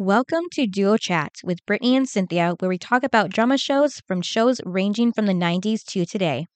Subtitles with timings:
[0.00, 4.22] Welcome to Duo Chats with Brittany and Cynthia, where we talk about drama shows from
[4.22, 6.46] shows ranging from the 90s to today.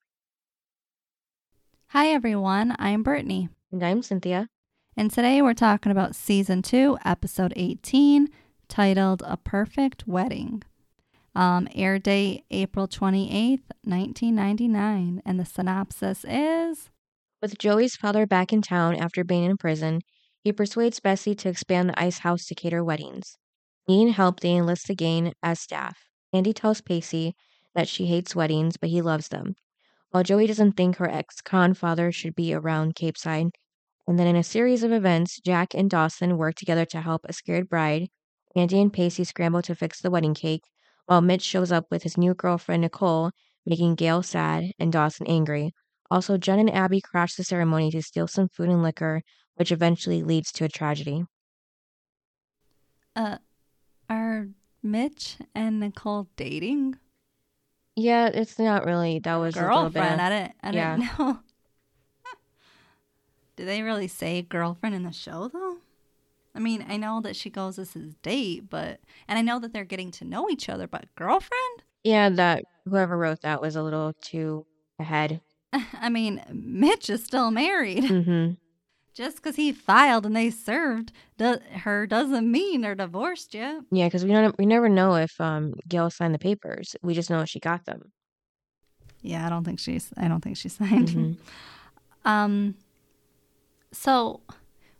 [1.89, 2.75] Hi, everyone.
[2.79, 3.51] I'm Brittany.
[3.71, 4.49] And I'm Cynthia.
[4.97, 8.31] And today we're talking about season two, episode 18,
[8.67, 10.63] titled A Perfect Wedding.
[11.35, 15.21] Um, air date April 28th, 1999.
[15.23, 16.89] And the synopsis is
[17.43, 20.01] With Joey's father back in town after being in prison,
[20.45, 23.37] he persuades Bessie to expand the ice house to cater weddings.
[23.89, 25.97] Needing help, they enlist again as staff.
[26.35, 27.35] Andie tells Pacey
[27.75, 29.55] that she hates weddings, but he loves them.
[30.11, 33.51] While Joey doesn't think her ex con father should be around Capeside,
[34.07, 37.33] and then in a series of events, Jack and Dawson work together to help a
[37.33, 38.09] scared bride.
[38.55, 40.63] Andie and Pacey scramble to fix the wedding cake,
[41.07, 43.31] while Mitch shows up with his new girlfriend Nicole,
[43.65, 45.73] making Gail sad and Dawson angry.
[46.11, 49.23] Also, Jen and Abby crash the ceremony to steal some food and liquor,
[49.57, 51.25] which eventually leads to a tragedy.
[53.17, 53.39] Uh,
[54.09, 54.49] are
[54.83, 56.99] Mitch and Nicole dating?
[57.97, 59.21] Yeah, it's not really.
[59.21, 59.77] That was girlfriend.
[59.97, 60.53] A little bit I didn't.
[60.63, 60.97] I yeah.
[60.97, 61.39] didn't know.
[63.57, 65.79] Do they really say girlfriend in the show though?
[66.57, 69.73] I mean, I know that she goes this is date, but and I know that
[69.73, 71.83] they're getting to know each other, but girlfriend?
[72.03, 74.67] Yeah, that whoever wrote that was a little too
[74.99, 75.41] ahead.
[75.73, 78.05] I mean, Mitch is still married.
[78.05, 78.51] hmm
[79.15, 83.83] Just because he filed and they served do- her doesn't mean they're divorced yet.
[83.93, 84.59] Yeah, because we don't.
[84.59, 86.97] We never know if um Gail signed the papers.
[87.03, 88.11] We just know she got them.
[89.23, 90.13] Yeah, I don't think she's.
[90.17, 91.09] I don't think she signed.
[91.09, 91.37] Mhm.
[92.25, 92.75] Um.
[93.93, 94.41] So,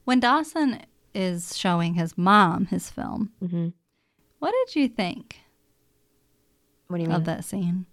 [0.05, 0.81] when Dawson
[1.15, 3.69] is showing his mom his film, hmm
[4.39, 5.41] what did you think
[6.89, 7.17] What do you mean?
[7.17, 7.87] of that scene?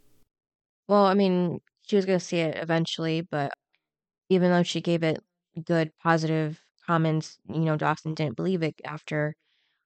[0.88, 3.53] Well, I mean, she was gonna see it eventually, but
[4.30, 5.23] even though she gave it
[5.66, 9.36] good, positive comments, you know, Dawson didn't believe it after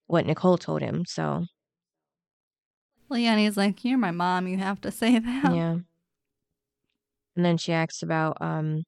[0.08, 1.06] what Nicole told him.
[1.06, 1.46] So
[3.10, 4.48] Well, yeah, and he's like, "You're my mom.
[4.48, 5.78] You have to say that." yeah.
[7.36, 8.84] And then she asks about um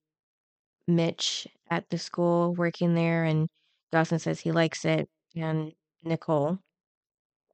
[0.87, 3.47] Mitch at the school working there, and
[3.91, 5.73] Dawson says he likes it, and
[6.03, 6.59] Nicole,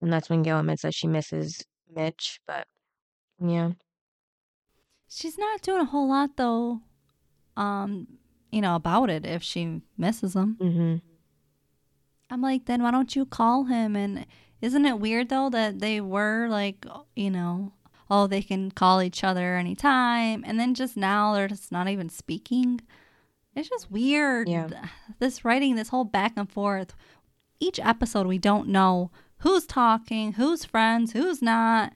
[0.01, 2.39] and that's when Gail admits that she misses Mitch.
[2.47, 2.67] But
[3.39, 3.72] yeah,
[5.07, 6.81] She's not doing a whole lot though.
[7.56, 8.17] Um,
[8.53, 10.57] you know about it if she misses him.
[10.59, 10.95] hmm
[12.29, 13.95] I'm like, then why don't you call him?
[13.95, 14.25] And
[14.61, 17.73] isn't it weird though that they were like, you know,
[18.09, 22.09] oh, they can call each other anytime, and then just now they're just not even
[22.09, 22.81] speaking.
[23.55, 24.49] It's just weird.
[24.49, 24.67] Yeah.
[25.19, 26.95] This writing, this whole back and forth.
[27.59, 31.93] Each episode, we don't know who's talking, who's friends, who's not.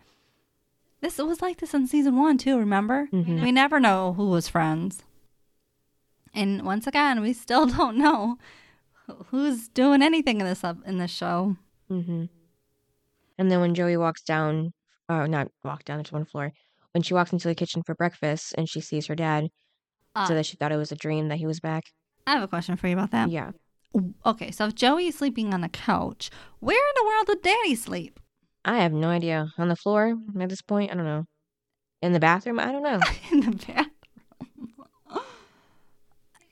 [1.02, 2.58] This was like this in season one too.
[2.60, 3.42] Remember, Mhm.
[3.44, 5.04] we never know who was friends.
[6.38, 8.38] And once again, we still don't know
[9.28, 11.56] who's doing anything in this up in this show.
[11.90, 12.26] hmm
[13.38, 14.72] And then when Joey walks down,
[15.10, 16.52] or not walk down, there's one floor.
[16.94, 19.48] When she walks into the kitchen for breakfast and she sees her dad,
[20.16, 21.84] Uh, so that she thought it was a dream that he was back.
[22.26, 23.30] I have a question for you about that.
[23.30, 23.52] Yeah.
[24.26, 28.20] Okay, so if Joey's sleeping on the couch, where in the world did Daddy sleep?
[28.66, 29.48] I have no idea.
[29.58, 31.24] On the floor at this point, I don't know.
[32.02, 33.00] In the bathroom, I don't know.
[33.32, 33.92] in the bathroom.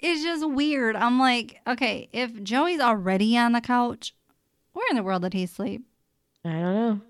[0.06, 0.96] It's just weird.
[0.96, 4.14] I'm like, okay, if Joey's already on the couch,
[4.74, 5.84] where in the world did he sleep?
[6.44, 7.02] I don't know.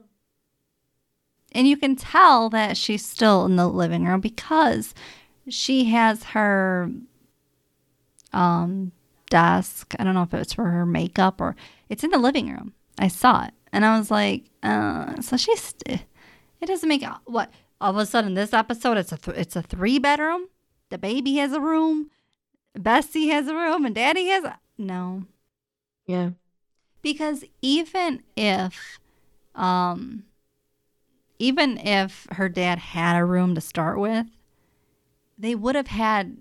[1.51, 4.93] And you can tell that she's still in the living room because
[5.49, 6.89] she has her
[8.33, 8.91] um
[9.29, 9.93] desk.
[9.99, 11.55] I don't know if it's for her makeup or
[11.89, 12.73] it's in the living room.
[12.97, 15.73] I saw it and I was like, uh, so she's.
[15.85, 17.51] It doesn't make what
[17.81, 20.47] all of a sudden this episode it's a th- it's a three bedroom.
[20.89, 22.09] The baby has a room,
[22.77, 25.23] Bessie has a room, and Daddy has a no.
[26.05, 26.31] Yeah.
[27.01, 28.99] because even if
[29.55, 30.23] um
[31.39, 34.27] even if her dad had a room to start with
[35.37, 36.37] they would have had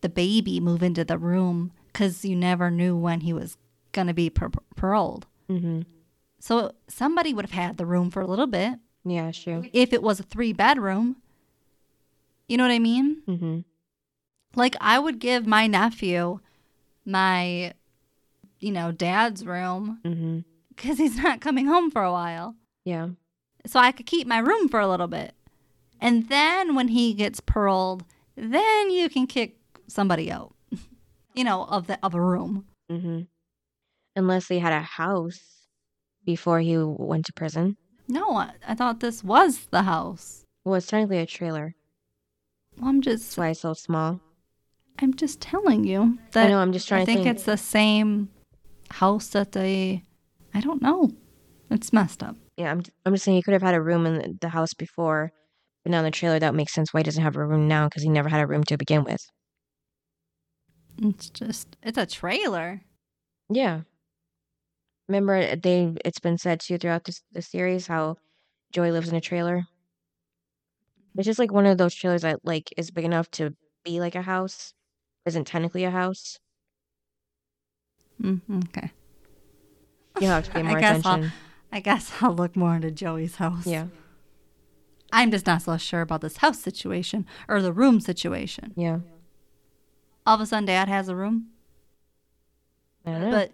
[0.00, 3.56] the baby move into the room because you never knew when he was
[3.92, 5.26] going to be par- paroled.
[5.48, 5.82] Hmm
[6.40, 8.74] so somebody would have had the room for a little bit.
[9.04, 9.64] Yeah, sure.
[9.72, 11.16] if it was a three bedroom
[12.48, 13.22] you know what i mean?
[13.26, 13.58] Hmm
[14.56, 16.38] like i would give my nephew
[17.04, 17.72] my
[18.60, 22.54] you know dad's room because he's not coming home for a while
[22.84, 23.08] Yeah.
[23.66, 25.32] so I could keep my room for a little bit.
[26.00, 28.04] And then when he gets paroled,
[28.36, 29.56] then you can kick
[29.86, 30.54] somebody out.
[31.34, 32.66] you know, of the of a room.
[32.90, 33.22] Mm-hmm.
[34.16, 35.68] Unless they had a house
[36.26, 37.76] before he went to prison.
[38.08, 40.44] No, I, I thought this was the house.
[40.64, 41.74] Well, it's technically a trailer.
[42.78, 44.20] Well, I'm just That's why it's so small.
[45.00, 46.58] I'm just telling you that I know.
[46.58, 47.36] I'm just trying I to think think.
[47.36, 48.28] it's the same
[48.90, 50.02] house that they
[50.54, 51.10] I don't know.
[51.70, 52.36] It's messed up.
[52.56, 54.74] Yeah, I'm, I'm just saying he could have had a room in the- the house
[54.74, 55.32] before,
[55.82, 57.88] but now in the trailer that makes sense why he doesn't have a room now
[57.88, 59.26] because he never had a room to begin with.
[61.02, 62.82] It's just, it's a trailer.
[63.50, 63.80] Yeah.
[65.08, 68.16] Remember, uh, they it's been said too throughout this the series how
[68.72, 69.64] Joy lives in a trailer.
[71.16, 73.50] It's just like one of those trailers that like is big enough to
[73.84, 74.72] be like a house,
[75.26, 76.38] isn't technically a house.
[78.22, 78.90] Mm, okay.
[80.20, 81.32] You have to pay I more guess I'll- attention.
[81.72, 83.66] I guess I'll look more into Joey's house.
[83.66, 83.86] Yeah,
[85.12, 88.72] I'm just not so sure about this house situation or the room situation.
[88.76, 89.00] yeah.
[90.24, 91.48] All of a sudden, dad has a room,
[93.04, 93.52] I but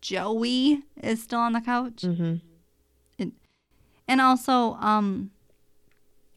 [0.00, 2.02] Joey is still on the couch.
[2.02, 2.36] mm-hmm.
[3.18, 3.32] And,
[4.08, 5.32] And also, um,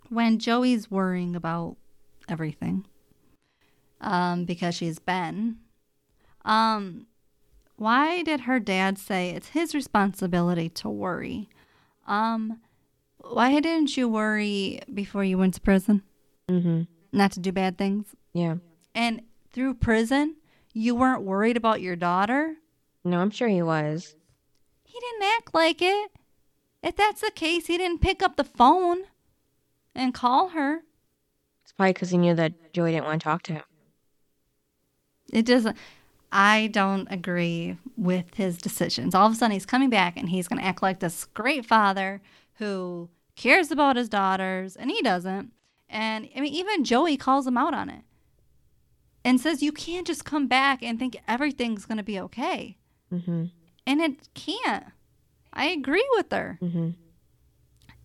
[0.09, 1.77] when Joey's worrying about
[2.27, 2.85] everything,
[4.01, 5.57] um, because she's Ben,
[6.45, 7.07] um,
[7.75, 11.49] why did her dad say it's his responsibility to worry?
[12.07, 12.59] Um,
[13.17, 16.03] why didn't you worry before you went to prison?
[16.49, 16.83] Mm-hmm.
[17.11, 18.15] Not to do bad things?
[18.33, 18.55] Yeah.
[18.93, 20.35] And through prison,
[20.73, 22.55] you weren't worried about your daughter?
[23.03, 24.15] No, I'm sure he was.
[24.83, 26.11] He didn't act like it.
[26.83, 29.03] If that's the case, he didn't pick up the phone
[29.95, 30.81] and call her.
[31.63, 33.63] It's probably because he knew that Joey didn't want to talk to him.
[35.31, 35.77] It doesn't.
[36.31, 39.15] I don't agree with his decisions.
[39.15, 41.65] All of a sudden, he's coming back and he's going to act like this great
[41.65, 42.21] father
[42.55, 45.51] who cares about his daughters, and he doesn't.
[45.89, 48.03] And I mean, even Joey calls him out on it
[49.23, 52.77] and says, You can't just come back and think everything's going to be okay.
[53.11, 53.45] Mm-hmm.
[53.87, 54.85] And it can't.
[55.51, 56.59] I agree with her.
[56.61, 56.89] Mm-hmm.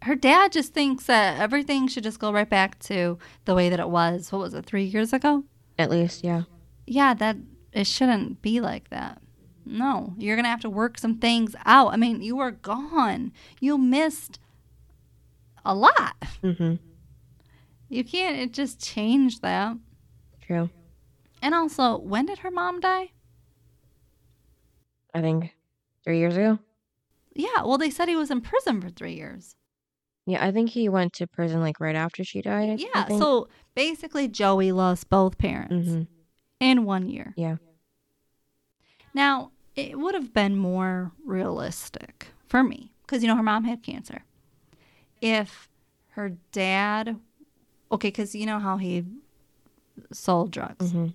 [0.03, 3.81] Her dad just thinks that everything should just go right back to the way that
[3.81, 4.33] it was.
[4.33, 5.45] What was it, three years ago?
[5.79, 6.43] At least, yeah.
[6.87, 7.37] Yeah, that
[7.73, 9.21] it shouldn't be like that.
[9.67, 11.93] No, you're gonna have to work some things out.
[11.93, 13.33] I mean, you were gone.
[13.61, 14.39] You missed
[15.65, 16.17] a lot.
[16.43, 16.75] Mm-hmm.
[17.89, 19.77] You can't it just change that.
[20.43, 20.69] True.
[21.41, 23.13] And also, when did her mom die?
[25.15, 25.55] I think
[26.05, 26.59] three years ago.
[27.35, 29.57] Yeah, well, they said he was in prison for three years.
[30.27, 32.71] Yeah, I think he went to prison like right after she died.
[32.71, 36.07] I- Yeah, so basically, Joey lost both parents Mhm.
[36.61, 37.35] In one year.
[37.37, 37.57] Yeah.
[39.13, 43.83] Now, it would have been more realistic for me because, you know, her mom had
[43.83, 44.25] cancer.
[45.21, 45.69] If
[46.11, 47.19] her dad,
[47.91, 49.05] okay, because you know how he
[50.13, 51.09] sold drugs, hmm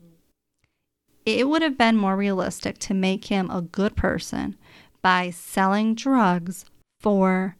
[1.25, 4.56] it would have been more realistic to make him a good person
[5.01, 6.65] by selling drugs
[7.01, 7.56] for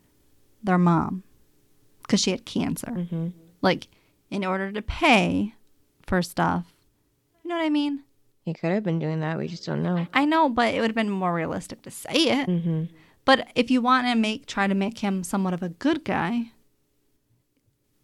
[0.64, 1.24] their mom
[2.02, 2.92] because she had cancer.
[2.92, 3.28] hmm
[3.62, 3.88] Like,
[4.32, 5.54] in order to pay
[6.08, 6.74] for stuff.
[7.50, 8.04] You know what I mean?
[8.46, 9.36] He could have been doing that.
[9.40, 10.06] We just don't know.
[10.14, 12.46] I know, but it would have been more realistic to say it.
[12.46, 12.84] hmm
[13.26, 16.52] But if you want to make try to make him somewhat of a good guy,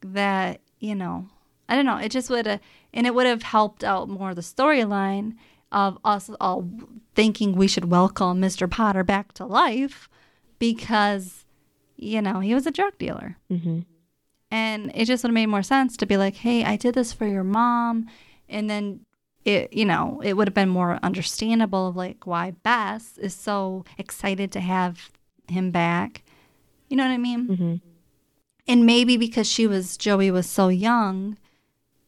[0.01, 1.27] that you know,
[1.69, 2.59] I don't know, it just would have,
[2.91, 5.35] and it would have helped out more the storyline
[5.71, 6.67] of us all
[7.13, 8.67] thinking we should welcome Mr.
[8.67, 10.09] Potter back to life
[10.57, 11.45] because
[11.97, 13.81] you know he was a drug dealer, hmm
[14.49, 17.13] and it just would have made more sense to be like, hey, I did this
[17.13, 18.07] for your mom,
[18.49, 19.01] and then.
[19.45, 23.85] It, you know, it would have been more understandable of like why Bess is so
[23.97, 25.11] excited to have
[25.47, 26.23] him back.
[26.89, 27.45] You know what I mean?
[27.47, 27.75] hmm
[28.67, 31.37] And maybe because she was Joey was so young,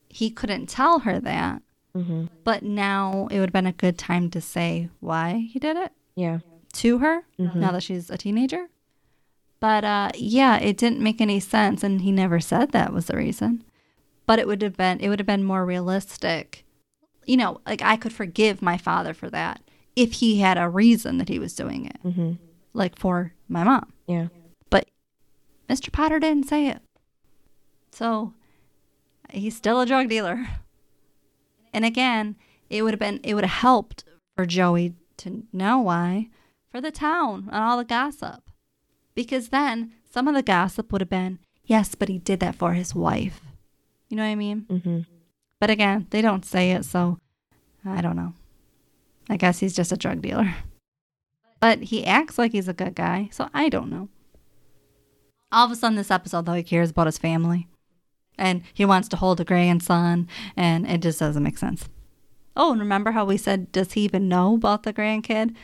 [0.10, 1.62] he couldn't tell her that.
[1.94, 5.78] hmm But now it would have been a good time to say why he did
[5.78, 6.40] it Yeah.
[6.74, 7.56] to her Mhm.
[7.56, 8.70] now that she's a teenager.
[9.60, 13.18] But uh, yeah, it didn't make any sense, and he never said that was the
[13.18, 13.64] reason.
[14.26, 16.64] But it would have been it would have been more realistic.
[17.28, 19.62] You know, like I could forgive my father for that
[19.96, 22.34] if he had a reason that he was doing it, hmm
[22.74, 23.92] like for my mom.
[24.08, 24.28] Yeah.
[24.70, 24.88] But
[25.70, 25.92] Mr.
[25.92, 26.80] Potter didn't say it.
[27.92, 28.34] So
[29.32, 30.48] he's still a drug dealer.
[31.74, 32.36] And again,
[32.70, 34.04] it would have been it would have helped
[34.36, 36.30] for Joey to know why
[36.72, 38.44] for the town and all the gossip.
[39.16, 42.74] Because then some of the gossip would have been, yes, but he did that for
[42.74, 43.42] his wife.
[44.10, 44.66] You know what I mean?
[44.70, 45.00] hmm
[45.60, 47.18] But again, they don't say it, so
[47.86, 48.34] I don't know.
[49.30, 50.56] I guess he's just a drug dealer.
[51.60, 54.10] But he acts like he's a good guy, so I don't know.
[55.52, 57.68] All of a sudden, this episode, though, he cares about his family.
[58.38, 61.90] And he wants to hold a grandson, and it just doesn't make sense.
[62.56, 65.56] Oh, and remember how we said, does he even know about the grandkid?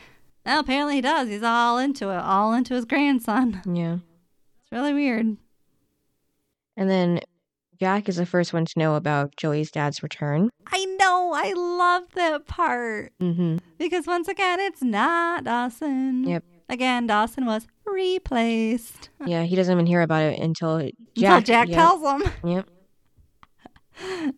[0.44, 1.28] Well, apparently he does.
[1.28, 3.62] He's all into it, all into his grandson.
[3.64, 3.98] Yeah.
[4.62, 5.36] It's really weird.
[6.76, 7.20] And then
[7.80, 10.48] Jack is the first one to know about Joey's dad's return.
[10.66, 11.32] I know.
[11.34, 13.12] I love that part.
[13.20, 16.24] hmm Because once again, it's not Dawson.
[16.24, 16.44] Yep.
[16.68, 19.10] Again, Dawson was replaced.
[19.26, 21.44] Yeah, he doesn't even hear about it until Until Jack.
[21.44, 22.30] Jack yep, tells him.
[22.44, 22.68] Yep.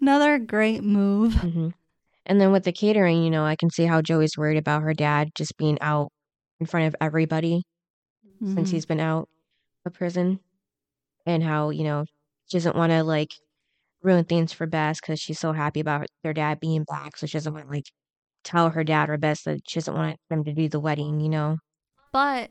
[0.00, 1.34] Another great move.
[1.34, 1.68] hmm
[2.26, 4.94] And then with the catering, you know, I can see how Joey's worried about her
[4.94, 6.08] dad just being out
[6.60, 7.62] in front of everybody
[8.44, 8.72] since Mhm.
[8.72, 9.28] he's been out
[9.86, 10.40] of prison,
[11.24, 12.04] and how you know
[12.46, 13.32] she doesn't want to like
[14.02, 17.38] ruin things for Bess because she's so happy about their dad being back, so she
[17.38, 17.86] doesn't want to like
[18.44, 21.20] tell her dad or Bess that she doesn't want them to do the wedding.
[21.20, 21.58] You know?
[22.12, 22.50] But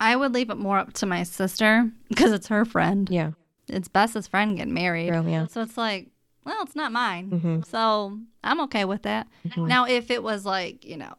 [0.00, 3.08] I would leave it more up to my sister because it's her friend.
[3.10, 3.32] Yeah.
[3.68, 5.08] It's Bess's friend getting married.
[5.08, 5.46] Yeah.
[5.46, 6.08] So it's like,
[6.44, 7.30] well, it's not mine.
[7.30, 9.26] hmm So I'm okay with that.
[9.46, 9.66] Mhm.
[9.66, 11.12] Now, if it was like, you know,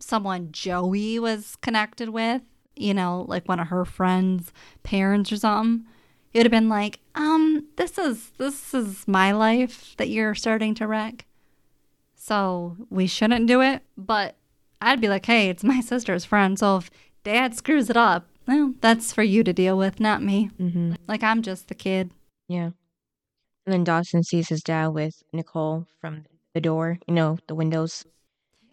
[0.00, 2.42] someone Joey was connected with,
[2.76, 5.86] you know, like one of her friends' parents or something,
[6.34, 10.74] it would have been like, um, this is this is my life that you're starting
[10.74, 11.24] to wreck.
[12.14, 13.82] So we shouldn't do it.
[13.96, 14.34] But
[14.80, 16.58] I'd be like, hey, it's my sister's friend.
[16.58, 16.90] So if
[17.22, 20.50] dad screws it up, well, that's for you to deal with, not me.
[20.58, 22.10] hmm Like I'm just the kid.
[22.48, 22.70] Yeah.
[23.66, 28.04] And then Dawson sees his dad with Nicole from the door, you know, the windows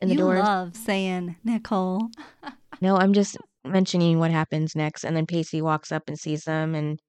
[0.01, 0.39] in the you doors.
[0.39, 2.09] love saying Nicole.
[2.81, 5.03] No, I'm just mentioning what happens next.
[5.03, 6.99] And then Pacey walks up and sees them and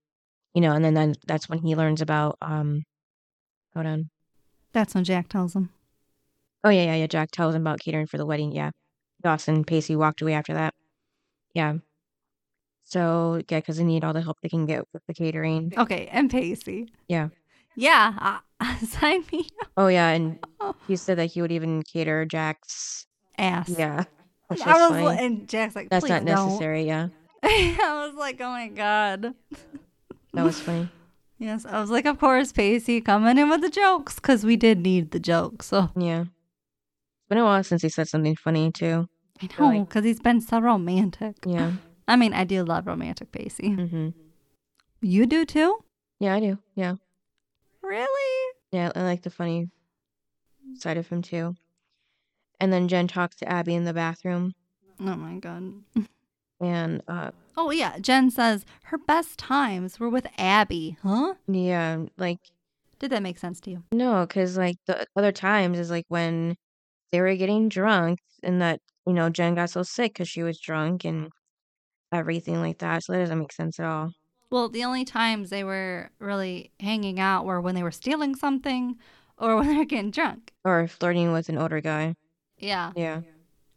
[0.55, 2.85] you know, and then, then that's when he learns about um
[3.75, 4.11] hold on.
[4.73, 5.71] That's when Jack tells him.
[6.65, 7.07] Oh yeah, yeah, yeah.
[7.07, 8.71] Jack tells him about catering for the wedding, yeah.
[9.23, 10.75] Dawson Pacey walked away after that.
[11.55, 11.75] Yeah.
[12.85, 15.73] So yeah, because they need all the help they can get with the catering.
[15.77, 16.89] Okay, and Pacey.
[17.09, 17.29] Yeah.
[17.77, 19.69] Yeah, uh, sign me up.
[19.77, 23.07] Oh yeah, and Oh, he said that he would even cater Jack's
[23.39, 23.69] ass.
[23.71, 24.05] yeah.
[24.49, 27.09] Which I was, and Jack's like, That's "Please not don't." necessary, yeah.
[27.43, 29.35] I was like, oh my god.
[30.35, 30.89] That was funny.
[31.39, 34.79] Yes, I was like, of course, Pacey coming in with the jokes because we did
[34.79, 35.67] need the jokes.
[35.67, 36.21] So Yeah.
[36.21, 39.09] It's been a while since he said something funny too.
[39.41, 41.35] I like- know because he's been so romantic.
[41.45, 41.73] Yeah.
[42.07, 43.71] I mean, I do love romantic Pacey.
[43.71, 44.11] Mm-hmm.
[45.01, 45.79] You do too?
[46.21, 46.59] Yeah, I do.
[46.77, 46.95] Yeah.
[47.83, 48.53] Really?
[48.71, 49.69] Yeah, I like the funny
[50.75, 51.57] side of him too.
[52.61, 54.53] And then Jen talks to Abby in the bathroom
[55.01, 55.73] Oh my god.
[56.63, 60.97] and uh Oh yeah, Jen says her best times were with Abby.
[61.03, 61.35] Huh?
[61.47, 62.39] yeah, like
[62.99, 63.83] Did that make sense to you?
[63.93, 66.57] no, cuz like the other times is like when
[67.11, 70.59] they were getting drunk and that, you know, Jen got so sick cuz she was
[70.59, 71.31] drunk and
[72.13, 73.03] everything like that.
[73.05, 74.13] So that doesn't make sense at all.
[74.51, 78.97] Well, the only times they were really hanging out were when they were stealing something
[79.39, 80.53] or when they were getting drunk.
[80.65, 82.15] Or flirting with an older guy.
[82.59, 82.93] Yeah.
[82.95, 83.21] Yeah.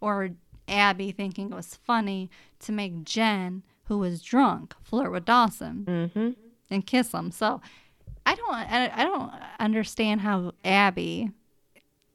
[0.02, 0.30] Or
[0.68, 2.30] Abby thinking it was funny
[2.60, 6.36] to make Jen, who was drunk, flirt with Dawson Mhm.
[6.72, 7.32] and kiss him.
[7.32, 7.62] So
[8.26, 11.32] I don't I, I don't understand how Abby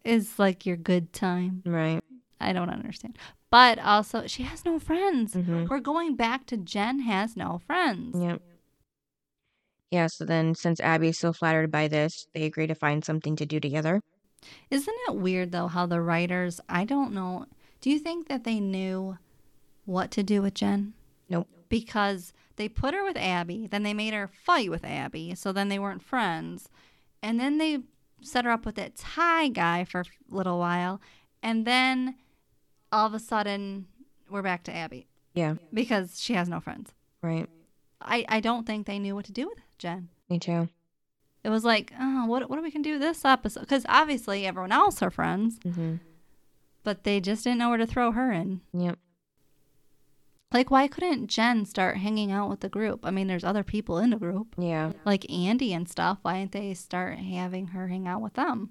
[0.04, 1.62] is like your good time.
[1.64, 2.02] Right.
[2.40, 3.18] I don't understand.
[3.50, 5.34] But also she has no friends.
[5.34, 5.68] Mhm.
[5.68, 8.16] We're going back to Jen has no friends.
[8.20, 8.42] Yep.
[9.90, 13.34] Yeah, so then since Abby is so flattered by this, they agree to find something
[13.36, 14.00] to do together.
[14.70, 17.46] Isn't it weird though how the writers, I don't know,
[17.80, 19.18] do you think that they knew
[19.84, 20.92] what to do with Jen?
[21.28, 21.48] Nope.
[21.68, 25.68] Because they put her with Abby, then they made her fight with Abby, so then
[25.68, 26.68] they weren't friends.
[27.22, 27.78] And then they
[28.22, 31.00] set her up with that Thai guy for a little while,
[31.42, 32.16] and then
[32.92, 33.86] all of a sudden
[34.28, 36.92] we're back to Abby Yeah, because she has no friends.
[37.22, 37.48] right.
[38.02, 40.08] I, I don't think they knew what to do with Jen.
[40.30, 40.68] Me too.
[41.44, 43.60] It was like, oh, what what are we gonna do this episode?
[43.60, 45.96] Because obviously everyone else are friends, hmm
[46.82, 48.60] but they just didn't know where to throw her in.
[48.72, 48.98] Yep.
[50.52, 53.00] Like, why couldn't Jen start hanging out with the group?
[53.06, 54.92] I mean, there's other people in the group, Yeah.
[55.04, 56.18] like Andie and stuff.
[56.22, 58.70] Why didn't they start having her hang out with them?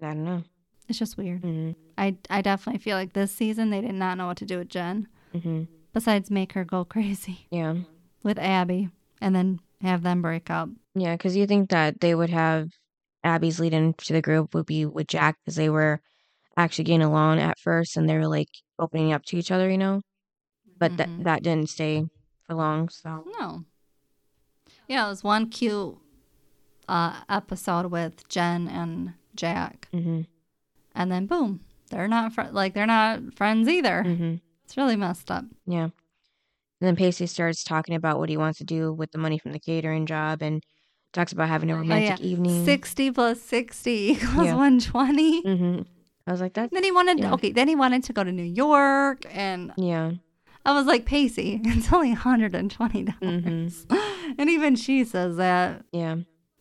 [0.00, 0.42] I don't know.
[0.88, 1.42] It's just weird.
[1.42, 4.58] hmm I I definitely feel like this season they did not know what to do
[4.58, 5.08] with Jen.
[5.32, 7.74] hmm Besides, make her go crazy Yeah.
[8.22, 8.88] with Abby,
[9.20, 10.70] and then have them break up.
[10.94, 12.70] Yeah, because you think that they would have
[13.22, 16.00] Abby's lead into the group would be with Jack because they were
[16.58, 18.48] actually getting along at first and they were like
[18.78, 20.02] opening up to each other, you know?
[20.76, 20.96] But Mhm.
[20.98, 22.04] that that didn't stay
[22.46, 23.24] for long, so.
[23.38, 23.64] No.
[24.88, 25.96] Yeah, it was one cute
[26.88, 30.22] uh, episode with Jen and Jack, hmm
[30.94, 31.60] and then boom,
[31.90, 34.02] they're not fr- like they're not friends either.
[34.02, 34.34] hmm
[34.64, 35.44] It's really messed up.
[35.66, 35.84] Yeah.
[36.80, 39.52] And then Pacey starts talking about what he wants to do with the money from
[39.52, 40.62] the catering job and
[41.12, 42.64] talks about having a romantic evening.
[42.64, 44.54] Sixty plus sixty equals Yeah.
[44.56, 45.84] one twenty.
[46.28, 46.70] I was like, that.
[46.70, 47.32] Then he wanted Yeah.
[47.34, 47.50] okay.
[47.52, 50.12] Then he wanted to go to New York, and Yeah.
[50.66, 53.86] I was like, Pacey, it's only hundred and twenty dollars,
[54.38, 55.84] and even she says that.
[55.92, 56.16] Yeah.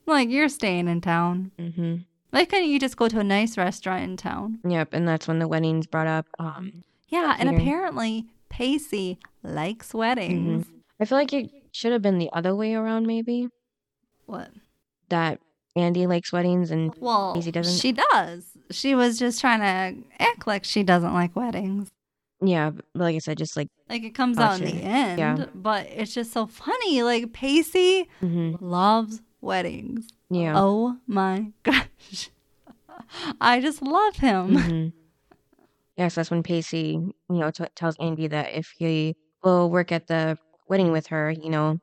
[0.05, 1.51] Like you're staying in town.
[1.59, 1.95] hmm
[2.29, 4.59] Why couldn't you just go to a nice restaurant in town?
[4.65, 4.89] Yep.
[4.93, 6.25] And that's when the wedding's brought up.
[6.39, 6.83] Um.
[7.09, 10.65] Yeah, and apparently Pacey likes weddings.
[10.99, 13.47] I feel like it should have been the other way around, maybe.
[14.25, 14.49] What?
[15.09, 15.39] That
[15.77, 17.79] Andie likes weddings and Well, Daisy doesn't?
[17.79, 18.56] she does.
[18.71, 21.89] She was just trying to act like she doesn't like weddings.
[22.41, 25.45] yeah, but like I said, just like Like it comes out in the end, Yeah.
[25.55, 27.01] but it's just so funny.
[27.03, 30.07] Like Pacey hmm loves weddings.
[30.29, 30.53] yeah.
[30.55, 32.29] Oh my gosh.
[33.41, 34.55] I just love him.
[34.57, 34.87] hmm
[35.95, 39.91] Yeah, so that's when Pacey, you know, t- tells Andie that if he will work
[39.91, 41.79] at the wedding with her, you know,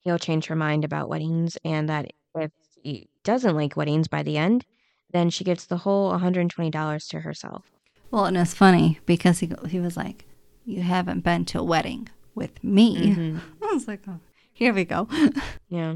[0.00, 2.50] he'll change her mind about weddings, and that if
[2.82, 4.64] he doesn't like weddings by the end,
[5.12, 7.64] then she gets the whole $120 to herself.
[8.10, 10.26] Well, and it's funny because he he was like,
[10.66, 13.40] "You haven't been to a wedding with me." Mhm.
[13.62, 14.20] I was like, "Oh,
[14.52, 15.08] here we go."
[15.68, 15.94] Yeah.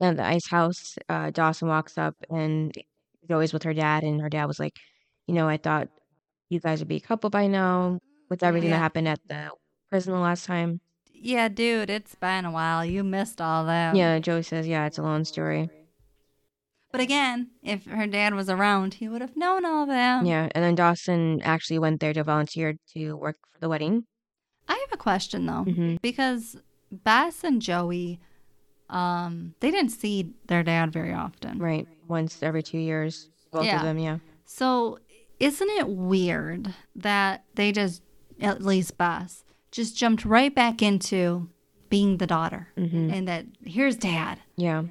[0.00, 2.74] Then at the ice house, uh, Dawson walks up and
[3.20, 4.76] he's always with her dad, and her dad was like,
[5.28, 5.88] you know, I thought
[6.50, 8.76] you guys would be a couple by now with everything Yeah.
[8.76, 9.50] that happened at the
[9.90, 10.80] prison the last time.
[11.12, 12.84] yeah, dude, it's been a while.
[12.84, 13.94] You missed all that.
[13.96, 15.70] Yeah, Joey says, yeah, it's a long story.
[16.94, 20.24] But again, if her dad was around, he would have known all that.
[20.24, 24.04] Yeah, and then Dawson actually went there to volunteer to work for the wedding.
[24.68, 26.00] I have a question though, Mhm.
[26.02, 26.56] because
[26.92, 28.20] Bess and Joey,
[28.88, 31.58] um, they didn't see their dad very often.
[31.58, 33.78] Right, once every two years, both Yeah.
[33.78, 33.98] of them.
[33.98, 35.00] Yeah, So,
[35.40, 38.02] isn't it weird that they just,
[38.40, 41.48] at least Bess, just jumped right back into
[41.88, 44.38] being the daughter hmm and that here's dad.
[44.56, 44.84] yeah,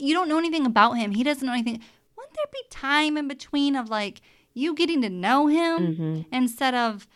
[0.00, 1.12] You don't know anything about him.
[1.12, 1.80] He doesn't know anything.
[2.16, 4.20] Wouldn't there be time in between of like
[4.54, 7.06] you getting to know him hmm instead of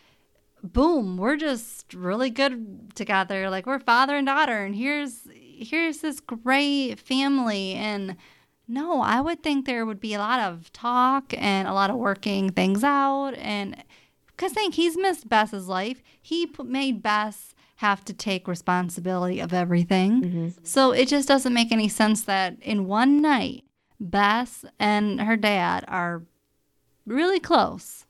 [0.63, 3.49] boom, we're just really good together.
[3.49, 8.15] Like we're father and daughter and here's here's this great family and
[8.67, 11.97] no, I would think there would be a lot of talk and a lot of
[11.97, 13.83] working things out and
[14.27, 16.01] because think he's missed Bess's life.
[16.21, 20.23] He made Bess have to take responsibility of everything.
[20.23, 23.63] hmm So it just doesn't make any sense that in one night,
[23.99, 26.23] Bess and her dad are
[27.05, 28.05] really close.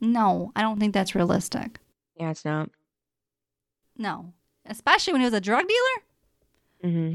[0.00, 1.78] No, I don't think that's realistic.
[2.16, 2.70] yeah, it's not.
[3.96, 4.32] No,
[4.66, 6.90] especially when he was a drug dealer.
[6.92, 7.14] hmm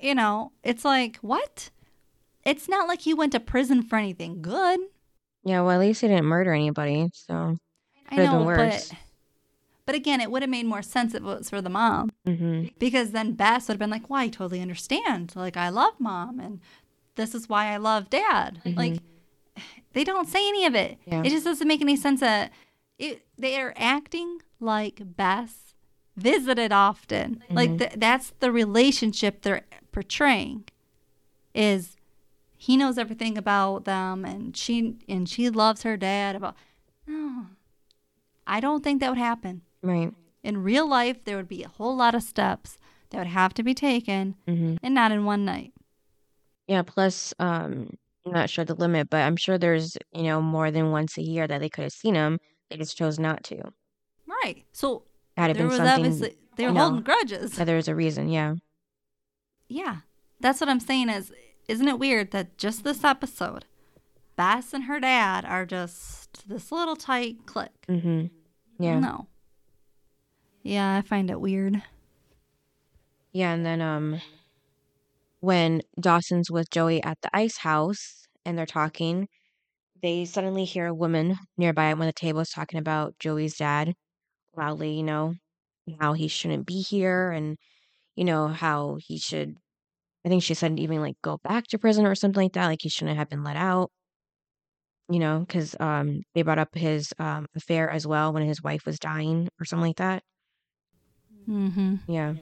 [0.00, 1.70] You know, it's like, what?
[2.44, 4.80] It's not like he went to prison for anything good.
[5.44, 7.56] Yeah, well, at least he didn't murder anybody, so.
[8.10, 8.88] I Could've been worse.
[8.90, 8.98] but
[9.86, 12.10] but again, it would have made more sense if it was for the mom.
[12.26, 15.32] hmm Because then Bess would have been like, "Well, I totally understand.
[15.36, 16.60] Like, I love mom, and
[17.16, 18.98] this is why I love dad." Like,
[19.92, 20.98] they don't say any of it.
[21.06, 21.22] Yeah.
[21.24, 22.20] It just doesn't make any sense.
[22.20, 22.50] That
[22.98, 25.74] it, they are acting like Bess
[26.16, 27.42] visited often.
[27.50, 30.64] Like th- that's the relationship they're portraying.
[31.54, 31.96] Is
[32.56, 36.34] he knows everything about them, and she and she loves her dad.
[36.36, 36.56] About
[37.06, 37.46] no,
[38.46, 40.12] I don't think that would happen Right.
[40.42, 42.78] in real life there would be a whole lot of steps
[43.10, 45.72] that would have to be taken hmm and not in one night
[46.66, 47.90] Yeah, plus, um,
[48.26, 51.22] I'm not sure the limit, but I'm sure there's, you know, more than once a
[51.22, 52.38] year that they could have seen him.
[52.70, 53.56] They just chose not to.
[54.26, 55.02] right so
[55.36, 56.80] Had it there been was something, obviously they were no.
[56.84, 58.28] holding grudges yeah, there was a reason.
[58.30, 58.54] Yeah.
[59.68, 59.96] yeah
[60.40, 61.32] that's what i'm saying is
[61.68, 63.64] isn't it weird that just this episode
[64.36, 68.26] Bess and her dad are just this little tight clique Mm-hmm.
[68.82, 68.98] Yeah.
[68.98, 69.26] no
[70.64, 71.80] yeah i find it weird
[73.32, 74.20] Yeah, and then um
[75.40, 79.28] when Dawson's with Joey at the ice house and they're talking,
[80.02, 83.94] they suddenly hear a woman nearby at one of the tables talking about Joey's dad
[84.56, 85.34] loudly, you know,
[86.00, 87.58] how he shouldn't be here and
[88.16, 89.56] you know how he should
[90.26, 92.82] I think she said even like go back to prison or something like that, like
[92.82, 93.90] he shouldn't have been let out.
[95.10, 98.86] You know, because um, they brought up his um, affair as well when his wife
[98.86, 100.22] was dying or something like that.
[101.48, 102.34] Mm-hmm Yeah.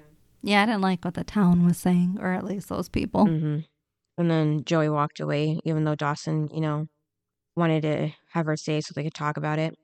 [0.43, 3.59] yeah i didn't like what the town was saying or at least those people hmm
[4.19, 6.87] And then Joey walked away, even though Dawson, you know,
[7.57, 9.75] wanted to have her stay so they could talk about it.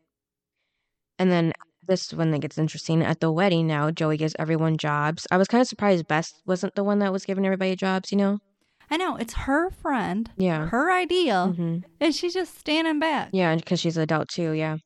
[1.19, 1.53] And then
[1.87, 3.03] this is when it gets interesting.
[3.03, 5.27] At the wedding now, Joey gives everyone jobs.
[5.31, 8.19] I was kind of surprised Bess wasn't the one that was giving everybody jobs, you
[8.19, 8.39] know?
[8.91, 10.69] i know it's her friend Yeah.
[10.69, 14.77] her idea hmm and she's just standing back Yeah, because she's an adult too, yeah.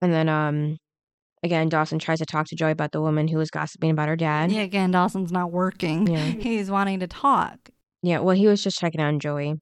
[0.00, 0.76] And then um
[1.42, 4.16] again, Dawson tries to talk to Joey about the woman who was gossiping about her
[4.16, 4.50] dad.
[4.52, 6.06] Yeah, again, Dawson's not working.
[6.06, 6.24] Yeah.
[6.40, 7.70] He's wanting to talk.
[8.02, 9.54] Yeah, well, he was just checking on Joey.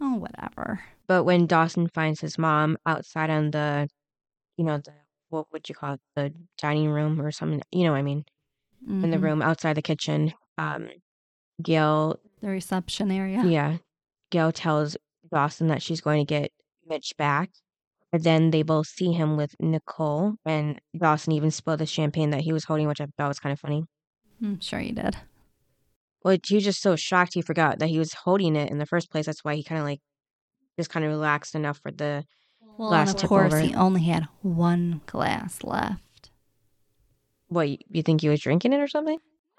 [0.00, 0.80] Oh, whatever.
[1.06, 3.88] But when Dawson finds his mom outside on the,
[4.56, 4.92] you know, the
[5.28, 8.24] what would you call it, the dining room or something, you know what I mean,
[8.86, 9.22] in the Mhm.
[9.22, 10.88] room outside the kitchen, um,
[11.62, 13.42] Gail, The reception area.
[13.44, 13.78] yeah,
[14.30, 14.96] Gail tells
[15.32, 16.52] Dawson that she's going to get
[16.86, 17.50] Mitch back
[18.16, 22.40] But then they both see him with Nicole, and Dawson even spilled the champagne that
[22.40, 23.84] he was holding, which I thought was kind of funny.
[24.42, 25.18] I'm sure you did.
[26.24, 28.86] Well, he was just so shocked he forgot that he was holding it in the
[28.86, 29.26] first place.
[29.26, 30.00] That's why he kind of like
[30.78, 32.24] just kind of relaxed enough for the
[32.78, 33.60] Well, Glass and of tip course, over.
[33.62, 36.30] he only had one glass left.
[37.48, 39.18] what you- you think he was drinking it or something?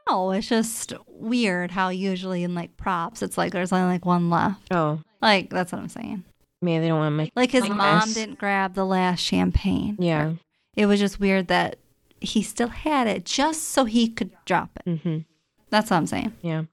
[0.09, 4.31] No, it's just weird how usually in like props, it's like there's only like one
[4.31, 4.73] left.
[4.73, 6.23] Oh, Like, that's what I'm saying.
[6.61, 8.13] Maybe they don't want to make Like his mom this.
[8.15, 9.95] didn't grab the last champagne.
[9.99, 10.33] yeah.
[10.75, 11.77] It was just weird that
[12.21, 14.89] he still had it just so he could drop it.
[14.89, 15.17] Mm-hmm.
[15.71, 16.33] That's what I'm saying.
[16.41, 16.63] Yeah.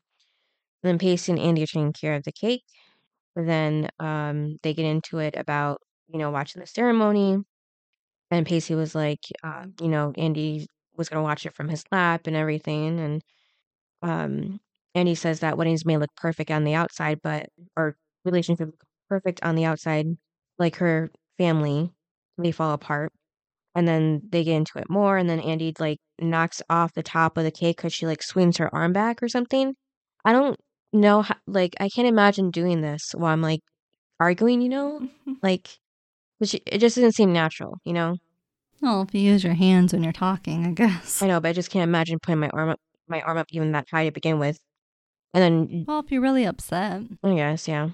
[0.82, 2.64] then Pacey and Andie are taking care of the cake.
[3.34, 7.38] But then um, they get into it about, you know, watching the ceremony.
[8.30, 10.66] And Pacey was like, uh, you know, Andie
[10.96, 13.00] was going to watch it from his lap and everything.
[13.00, 13.22] And
[14.02, 14.60] um,
[14.94, 19.42] Andie says that weddings may look perfect on the outside, but, or relationships look perfect
[19.42, 20.06] on the outside,
[20.58, 21.90] like her family,
[22.38, 23.12] they fall apart.
[23.74, 25.16] And then they get into it more.
[25.18, 28.58] And then Andie like knocks off the top of the cake because she like swings
[28.58, 29.74] her arm back or something.
[30.24, 30.58] I don't
[30.92, 33.60] know how, like, I can't imagine doing this while I'm like
[34.20, 35.08] arguing, you know?
[35.42, 35.68] Like,
[36.38, 38.16] which it just doesn't seem natural, you know?
[38.80, 41.20] Well, if you use your hands when you're talking, I guess.
[41.20, 43.72] I know, but I just can't imagine putting my arm up, my arm up even
[43.72, 44.58] that high to begin with.
[45.34, 47.02] And then, Well, if you're really upset.
[47.22, 47.90] I guess, yeah.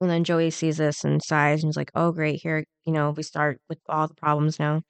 [0.00, 3.10] And then Joey sees this and sighs and is like, oh, great, here, you know,
[3.10, 4.82] we start with all the problems now.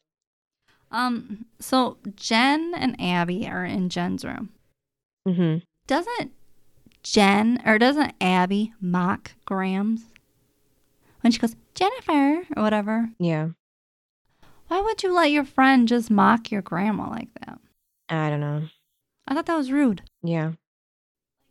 [0.90, 4.50] Um, so Jen and Abby are in Jen's room.
[5.26, 5.58] Mm-hmm.
[5.86, 6.32] Doesn't
[7.02, 10.06] Jen or doesn't Abby mock Grams
[11.20, 13.10] when she goes Jennifer or whatever?
[13.18, 13.48] Yeah.
[14.68, 17.58] Why would you let your friend just mock your grandma like that?
[18.08, 18.62] I don't know.
[19.26, 20.02] I thought that was rude.
[20.22, 20.52] Yeah.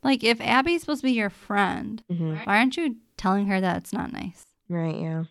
[0.03, 3.77] Like if Abby's supposed to be your friend, hmm why aren't you telling her that
[3.77, 4.45] it's not nice?
[4.69, 5.23] Right, yeah.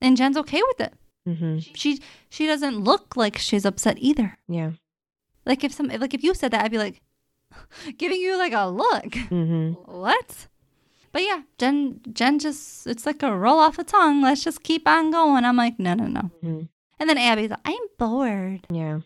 [0.00, 0.94] And Jen's okay with it.
[1.26, 4.38] hmm She she doesn't look like she's upset either.
[4.48, 4.72] Yeah.
[5.44, 7.00] Like if some like if you said that, I'd be like
[7.98, 9.14] giving you like a look.
[9.14, 10.46] hmm What?
[11.10, 14.22] But yeah, Jen Jen just it's like a roll off the tongue.
[14.22, 15.44] Let's just keep on going.
[15.44, 16.30] I'm like, no, no, no.
[16.42, 16.62] hmm
[17.00, 18.66] And then Abby's like, I'm bored.
[18.70, 19.00] Yeah.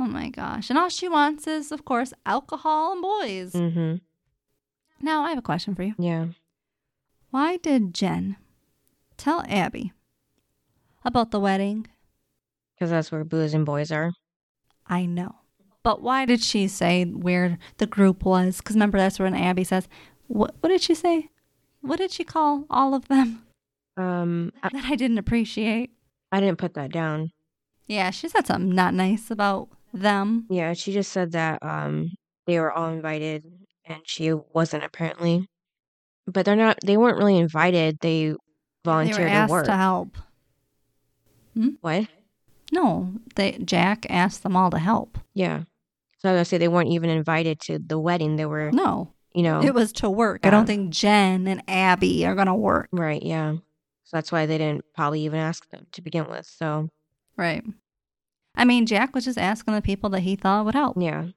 [0.00, 0.70] Oh my gosh.
[0.70, 3.52] And all she wants is, of course, alcohol and boys.
[3.52, 3.96] Mm-hmm.
[5.04, 5.94] Now I have a question for you.
[5.98, 6.26] Yeah.
[7.30, 8.36] Why did Jen
[9.16, 9.92] tell Abby
[11.04, 11.86] about the wedding?
[12.74, 14.12] Because that's where booze and boys are.
[14.86, 15.34] I know.
[15.82, 18.58] But why did she say where the group was?
[18.58, 19.88] Because remember, that's when Abby says,
[20.26, 21.28] what, what did she say?
[21.80, 23.44] What did she call all of them
[23.96, 25.90] Um, I, that I didn't appreciate?
[26.32, 27.30] I didn't put that down.
[27.86, 30.46] Yeah, she said something not nice about them.
[30.50, 32.10] Yeah, she just said that um
[32.46, 33.44] they were all invited
[33.86, 35.46] and she wasn't apparently.
[36.30, 37.98] But they're not they weren't really invited.
[38.00, 38.34] They
[38.84, 39.64] volunteered They were volunteered to asked work.
[39.66, 40.16] to help.
[41.54, 41.68] Hmm?
[41.80, 42.06] What?
[42.72, 45.18] No, they Jack asked them all to help.
[45.34, 45.62] Yeah.
[46.18, 48.36] So I was gonna say they weren't even invited to the wedding.
[48.36, 50.44] They were No, you know it was to work.
[50.44, 52.88] I don't think Jen and Abby are gonna work.
[52.92, 53.52] right, yeah.
[54.04, 56.46] So that's why they didn't probably even ask them to begin with.
[56.46, 56.90] So
[57.36, 57.64] Right.
[58.56, 61.28] I mean, Jack was just asking the people that he thought would help, yeah,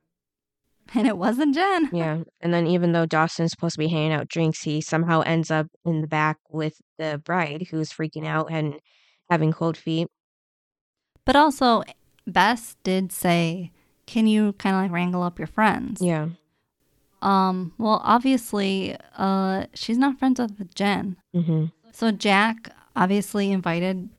[0.93, 1.89] and it wasn't Jen.
[1.93, 2.19] yeah.
[2.41, 5.67] And then even though Dawson's supposed to be handing out drinks, he somehow ends up
[5.85, 8.79] in the back with the bride who's freaking out and
[9.29, 10.07] having cold feet.
[11.25, 11.83] But also,
[12.27, 13.71] Bess did say,
[14.05, 16.29] "Can you kind of like wrangle up your friends?" Yeah.
[17.21, 17.73] Um.
[17.77, 24.09] Well, obviously, uh, she's not friends with Jen, hmm so Jack obviously invited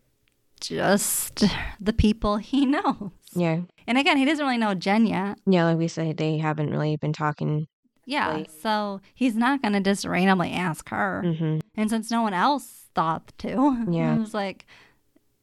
[0.60, 1.42] just
[1.80, 3.10] the people he knows.
[3.34, 3.60] Yeah.
[3.86, 5.38] And again, he doesn't really know Jen yet.
[5.46, 7.66] Yeah, like we said, they haven't really been talking.
[8.04, 8.30] Yeah.
[8.30, 8.50] Right.
[8.62, 11.22] So he's not going to just randomly ask her.
[11.22, 14.14] hmm And since no one else thought to, Yeah.
[14.14, 14.66] I was like,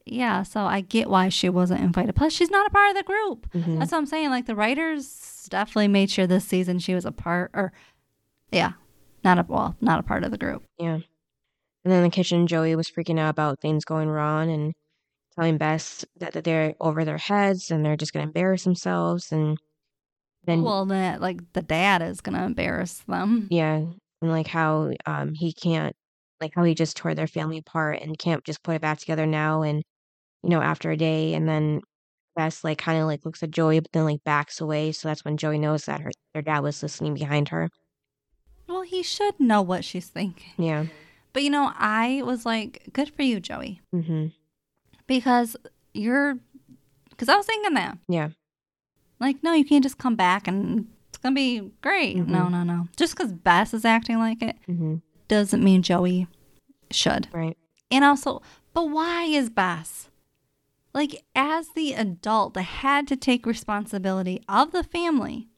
[0.06, 2.16] yeah, so I get why she wasn't invited.
[2.16, 3.46] Plus, she's not a part of the group.
[3.52, 4.30] hmm That's what I'm saying.
[4.30, 7.72] Like, the writers definitely made sure this season she was a part, or,
[8.50, 8.72] yeah,
[9.24, 10.64] not a, well, not a part of the group.
[10.78, 10.94] Yeah.
[11.84, 14.74] And then in the kitchen, Joey was freaking out about things going wrong and
[15.36, 19.32] telling Bess that, that they're over their heads and they're just going to embarrass themselves.
[19.32, 19.58] And
[20.44, 23.48] then, well, that, like, the dad is going to embarrass them.
[23.50, 25.94] yeah, and like how um he can't,
[26.40, 29.26] like how he just tore their family apart and can't just put it back together
[29.26, 29.62] now.
[29.62, 29.82] And,
[30.42, 31.80] you know, after a day, and then
[32.36, 34.92] Bess like kind of like looks at Joey, but then like backs away.
[34.92, 37.68] So that's when Joey knows that her their dad was listening behind her.
[38.68, 40.52] Well, he should know what she's thinking.
[40.56, 40.84] Yeah.
[41.32, 43.80] But, you know, I was like, good for you, Joey.
[43.92, 44.26] hmm
[45.10, 45.56] because
[45.92, 46.38] you're
[47.10, 48.28] because I was thinking that Yeah.
[49.18, 52.28] like no you can't just come back and it's gonna be great Mhm.
[52.28, 54.96] no no no just because Bess is acting like it hmm
[55.28, 56.26] doesn't mean Joey
[56.90, 57.56] should Right.
[57.90, 58.40] and also
[58.72, 60.06] But why is Bess?
[60.94, 65.48] Like, as the adult that had to take responsibility of the family,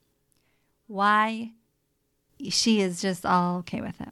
[0.87, 1.53] why
[2.51, 4.09] she is just all okay with it?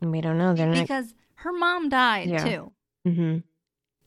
[0.00, 0.54] We don't know.
[0.54, 0.80] They're not.
[0.82, 2.44] Because her mom died Yeah.
[2.44, 2.72] too.
[3.04, 3.38] hmm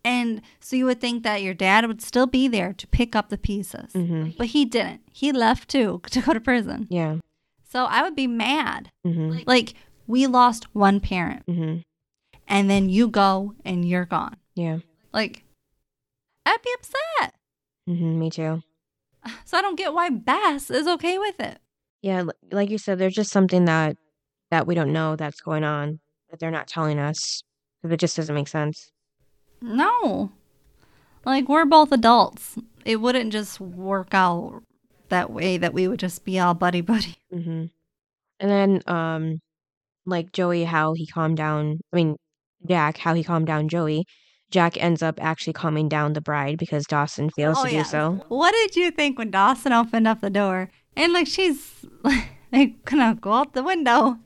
[0.06, 3.30] And so you would think that your dad would still be there to pick up
[3.30, 3.94] the pieces.
[3.94, 5.02] hmm But he didn't.
[5.12, 6.88] He left too to go to prison.
[6.90, 7.18] Yeah.
[7.70, 8.92] So I would be mad.
[9.06, 9.74] hmm Like,
[10.06, 11.78] we lost one parent hmm
[12.46, 14.36] and then you go and you're gone.
[14.56, 14.80] Yeah.
[15.14, 15.44] Like,
[16.46, 17.36] I'd be upset.
[17.88, 18.62] hmm Me too.
[19.46, 21.60] So I don't get why Bess is okay with it.
[22.02, 22.24] Yeah.
[22.52, 23.96] Like you said, there's just something that
[24.52, 27.42] that we don't know that's going on that they're not telling us
[27.84, 28.92] it just doesn't make sense.
[29.64, 30.32] No.
[31.26, 32.58] Like, we're both adults.
[32.86, 34.62] It wouldn't just work out
[35.10, 37.16] that way that we would just be all buddy buddy.
[37.32, 37.66] hmm
[38.40, 39.40] And then, um,
[40.06, 41.80] like Joey, how he calmed down.
[41.92, 42.18] I mean,
[42.68, 44.06] Jack, how he calmed down Joey.
[44.52, 48.24] Jack ends up actually calming down the bride because Dawson fails to do so.
[48.28, 53.16] What did you think when Dawson opened up the door and like she's like gonna
[53.20, 54.20] go out the window,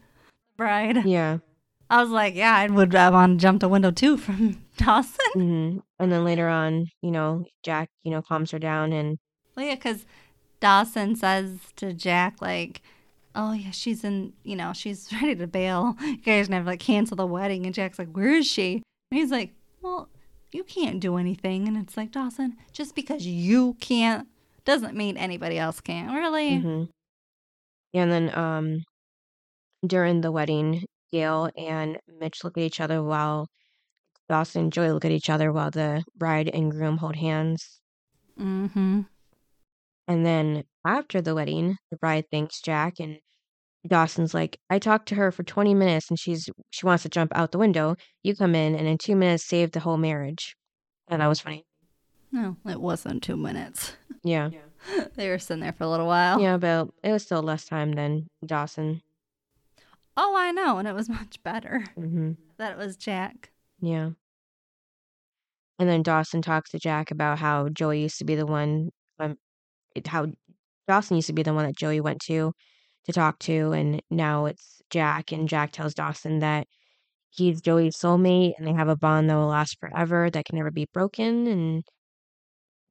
[0.57, 1.05] bride?
[1.05, 1.37] Yeah.
[1.89, 5.25] I was like, yeah, I would uh, want to jump the window too from Dawson.
[5.33, 9.17] hmm And then later on, you know, Jack, you know, calms her down and
[9.55, 10.05] Well, yeah, because
[10.59, 12.81] Dawson says to Jack like,
[13.35, 14.33] "Oh yeah, she's in.
[14.43, 15.95] You know, she's ready to bail.
[16.01, 19.31] You guys to like cancel the wedding." And Jack's like, "Where is she?" And he's
[19.31, 20.09] like, "Well,
[20.51, 24.27] you can't do anything." And it's like Dawson, just because you can't
[24.65, 26.11] doesn't mean anybody else can't.
[26.13, 26.59] Really?
[26.59, 26.83] hmm
[27.93, 28.83] Yeah, and then um
[29.85, 33.47] during the wedding, Gail and Mitch look at each other while
[34.29, 37.79] Dawson and Joy look at each other while the bride and groom hold hands.
[38.39, 39.01] Mm-hmm.
[40.07, 43.19] And then after the wedding, the bride thanks Jack and
[43.87, 47.31] Dawson's like, I talked to her for 20 minutes and she's she wants to jump
[47.35, 47.95] out the window.
[48.23, 50.55] You come in and in two minutes save the whole marriage.
[51.07, 51.65] And that was funny.
[52.31, 53.93] No, it wasn't two minutes.
[54.23, 54.49] Yeah.
[55.15, 56.41] they were sitting there for a little while.
[56.41, 59.01] Yeah, but it was still less time than Dawson.
[60.17, 62.31] Oh, I know, and it was much better Mm-hmm.
[62.57, 63.51] that it was Jack.
[63.79, 64.11] Yeah.
[65.79, 69.37] And then Dawson talks to Jack about how Joey used to be the one, um,
[69.95, 70.27] it- how
[70.87, 72.53] Dawson used to be the one that Joey went to
[73.05, 75.31] to talk to, and now it's Jack.
[75.33, 76.67] And Jack tells Dawson that
[77.31, 80.71] he's Joey's soulmate and they have a bond that will last forever that can never
[80.71, 81.47] be broken.
[81.47, 81.85] And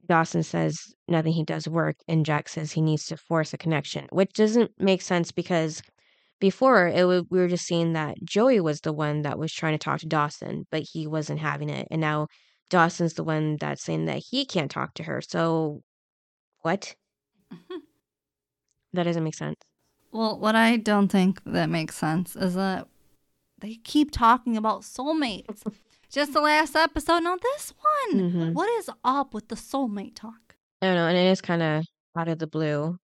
[0.06, 4.06] Dawson says nothing he does work, and Jack says he needs to force a connection,
[4.10, 5.82] which doesn't make sense because
[6.40, 9.74] before it wa- we were just seeing that Joey was the one that was trying
[9.74, 12.28] to talk to Dawson, but he wasn't having it, and now
[12.70, 15.20] Dawson's the one that's saying that he can't talk to her.
[15.20, 15.82] So
[16.62, 16.94] what?
[18.92, 19.56] That doesn't make sense.
[20.12, 22.88] Well, what I don't think that makes sense is that
[23.60, 25.62] they keep talking about soulmates.
[26.10, 27.74] Just the last episode, no, this
[28.10, 28.20] one.
[28.32, 28.52] Mhm.
[28.54, 30.54] What is up with the soulmate talk?
[30.80, 31.84] I don't know, and it is kind of
[32.16, 32.96] out of the blue,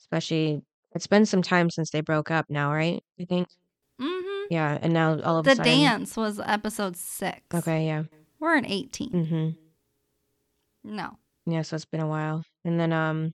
[0.00, 0.62] especially
[0.94, 3.02] it's been some time since they broke up now, right?
[3.20, 3.48] I think.
[4.00, 4.44] Mm-hmm.
[4.50, 5.80] Yeah, and now all of a The sudden.
[5.80, 7.40] dance was episode six.
[7.54, 8.04] Okay, yeah.
[8.40, 9.10] We're in 18.
[9.10, 9.48] Mm-hmm.
[10.96, 11.16] No.
[11.46, 12.42] Yeah, so it's been a while.
[12.64, 13.32] And then um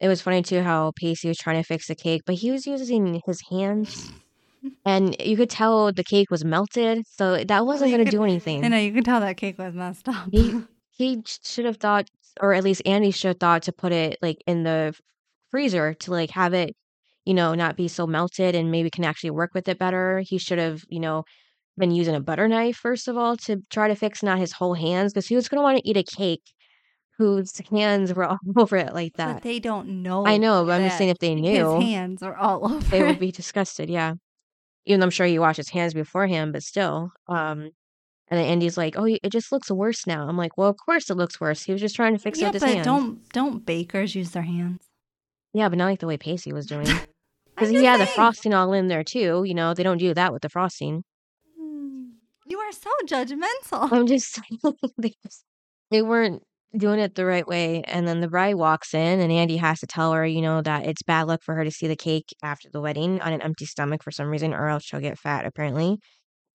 [0.00, 2.66] it was funny too how Pacey was trying to fix the cake, but he was
[2.66, 4.12] using his hands
[4.84, 8.26] and you could tell the cake was melted, so that wasn't going to do I
[8.26, 8.60] anything.
[8.62, 10.28] know, you could tell that cake was messed up.
[10.30, 12.08] He he should have thought
[12.40, 14.94] or at least Andie should have thought to put it like in the
[15.54, 16.74] freezer to like have it,
[17.24, 20.18] you know, not be so melted and maybe can actually work with it better.
[20.26, 21.22] He should have, you know,
[21.78, 24.74] been using a butter knife first of all to try to fix not his whole
[24.74, 26.42] hands because he was going to want to eat a cake
[27.18, 29.42] whose hands were all over it like but that.
[29.42, 30.26] they don't know.
[30.26, 32.90] I know, but I'm just saying if they knew, His hands are all over.
[32.90, 33.88] they would be disgusted.
[33.88, 34.14] Yeah,
[34.86, 37.12] even though I'm sure he washed his hands beforehand, but still.
[37.28, 37.70] Um,
[38.28, 41.10] and then Andie's like, "Oh, it just looks worse now." I'm like, "Well, of course
[41.10, 41.62] it looks worse.
[41.62, 44.16] He was just trying to fix it yeah, with his but hands." don't don't bakers
[44.16, 44.82] use their hands?
[45.54, 46.86] Yeah, but not like the way Pacey was doing.
[47.54, 49.44] Because he had the frosting all in there too.
[49.46, 51.04] You know, they don't do that with the frosting.
[51.56, 52.06] Hmm.
[52.46, 53.92] You are so judgmental.
[53.92, 55.44] I'm just saying they just
[55.92, 56.42] they weren't
[56.76, 57.82] doing it the right way.
[57.82, 60.86] And then the bride walks in, and Andie has to tell her, you know, that
[60.86, 63.66] it's bad luck for her to see the cake after the wedding on an empty
[63.66, 65.98] stomach for some reason, or else she'll get fat apparently.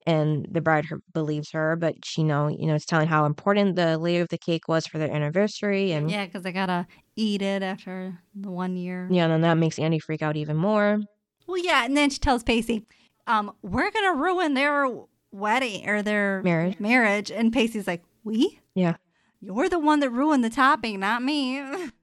[0.06, 3.76] And the bride her, believes her, but she know, you know, it's telling how important
[3.76, 7.42] the layer of the cake was for their anniversary, and Yeah, because I gotta eat
[7.42, 9.08] it after the one year.
[9.12, 11.00] yeah, and then that makes Andie freak out even more.
[11.48, 12.86] Well, yeah, and then she tells Pacey,
[13.28, 14.88] um, "We're gonna ruin their
[15.32, 16.80] wedding or their Marriage.
[16.80, 18.60] Marriage, and Pacey's like, "We?
[18.76, 18.96] Yeah.
[19.42, 21.62] You're the one that ruined the topping, not me."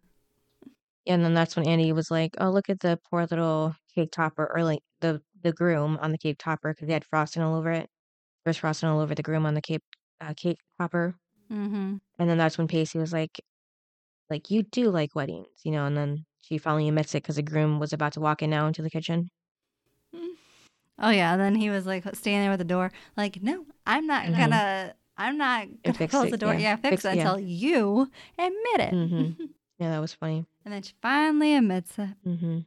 [1.08, 4.50] And then that's when Andie was like, "Oh, look at the poor little cake topper,
[4.52, 7.70] or like the the groom on the cake topper because he had frosting all over
[7.70, 7.88] it.
[8.44, 9.82] There's frosting all over the groom on the cake
[10.20, 11.14] uh, cake topper.
[11.50, 11.96] Mm-hmm.
[12.18, 13.40] And then that's when Pacey was like,
[14.30, 17.42] like, you do like weddings, you know, and then she finally admits it because the
[17.42, 19.28] groom was about to walk in now into the kitchen.
[20.98, 21.36] Oh yeah.
[21.36, 24.38] Then he was like standing there with the door, like, no, I'm not Mhm.
[24.38, 26.54] gonna, I'm not gonna fix close it, the door.
[26.54, 26.60] yeah.
[26.60, 27.32] Yeah, fix, Fix- it yeah.
[27.32, 28.92] until you admit it.
[28.94, 29.36] Mhm.
[29.78, 30.46] Yeah, that was funny.
[30.64, 32.08] and then she finally admits it.
[32.24, 32.60] hmm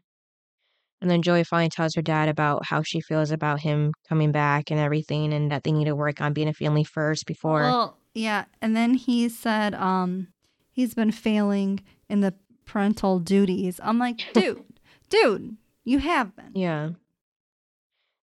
[1.01, 4.69] And then Joey finally tells her dad about how she feels about him coming back
[4.69, 7.61] and everything, and that they need to work on being a family first before.
[7.61, 8.45] Well, yeah.
[8.61, 10.27] And then he said, um,
[10.71, 12.33] he's been failing in the
[12.65, 13.79] parental duties.
[13.81, 14.63] I'm like, dude,
[15.09, 16.51] dude, you have been.
[16.53, 16.89] yeah.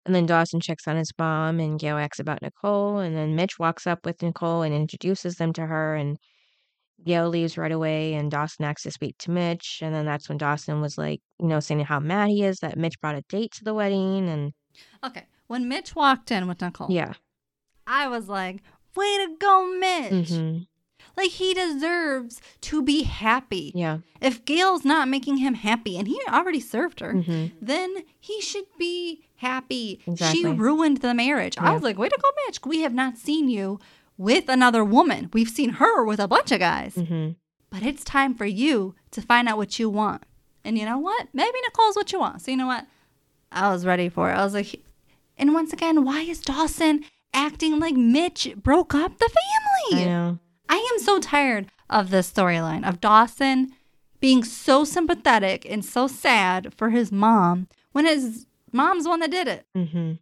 [0.04, 3.58] And then Dawson checks on his mom, and Gail asks about Nicole, and then Mitch
[3.58, 6.16] walks up with Nicole and introduces them to her, and
[7.04, 10.38] Gail leaves right away, and Dawson asks to speak to Mitch, and then that's when
[10.38, 13.52] Dawson was like, you know, saying how mad he is that Mitch brought a date
[13.52, 14.52] to the wedding, and
[15.04, 15.26] Okay.
[15.46, 17.12] When Mitch walked in with Nicole, yeah,
[17.86, 18.62] I was like,
[18.96, 20.30] way to go, Mitch.
[20.30, 20.58] hmm
[21.16, 23.70] Like, he deserves to be happy.
[23.74, 28.40] yeah, If Gail's not making him happy, and he already served her, hmm then he
[28.40, 30.00] should be happy.
[30.16, 31.56] She ruined the marriage.
[31.58, 32.58] I was like, way to go, Mitch.
[32.64, 33.78] We have not seen you
[34.18, 35.30] with another woman.
[35.32, 36.94] We've seen her with a bunch of guys.
[36.94, 37.30] hmm
[37.70, 40.22] But it's time for you to find out what you want.
[40.64, 41.28] And you know what?
[41.32, 42.42] Maybe Nicole's what you want.
[42.42, 42.86] So you know what?
[43.52, 44.34] I was ready for it.
[44.34, 44.82] I was like,
[45.38, 50.04] and once again, why is Dawson acting like Mitch broke up the I family?
[50.06, 50.38] know.
[50.68, 53.72] I am so tired of this storyline of Dawson
[54.18, 59.30] being so sympathetic and so sad for his mom when his mom's the one that
[59.30, 59.64] did it.
[59.74, 60.12] hmm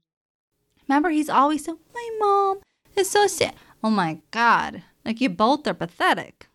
[0.89, 2.59] Remember, he's always so, my mom
[2.97, 3.55] is so sad.
[3.85, 4.83] Oh my God.
[5.05, 6.49] Like, you both are pathetic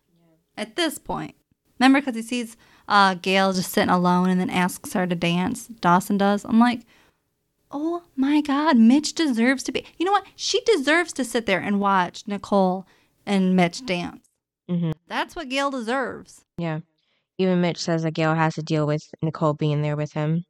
[0.56, 1.36] at this point.
[1.78, 2.56] Remember, because he sees
[2.88, 5.68] uh, Gail just sitting alone and then asks her to dance.
[5.68, 6.44] Dawson does.
[6.44, 6.80] I'm like,
[7.70, 9.86] oh my God, Mitch deserves to be.
[9.96, 10.26] You know what?
[10.34, 12.84] She deserves to sit there and watch Nicole
[13.24, 14.26] and Mitch dance.
[14.68, 16.44] hmm That's what Gail deserves.
[16.58, 16.80] Yeah.
[17.38, 20.44] Even Mitch says that Gail has to deal with Nicole being there with him.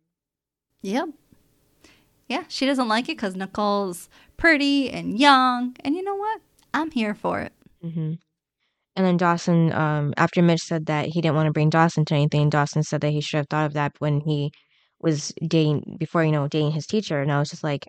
[0.81, 1.11] Yep.
[2.27, 5.77] Yeah, she doesn't like it because Nicole's pretty and young.
[5.81, 6.41] And you know what?
[6.75, 7.53] I'm here for it.
[7.83, 8.15] hmm
[8.97, 12.15] And then Dawson, um, after Mitch said that he didn't want to bring Dawson to
[12.15, 14.51] anything, Dawson said that he should have thought of that when he
[15.01, 17.21] was dating, before, you know, dating his teacher.
[17.23, 17.87] And I was just like,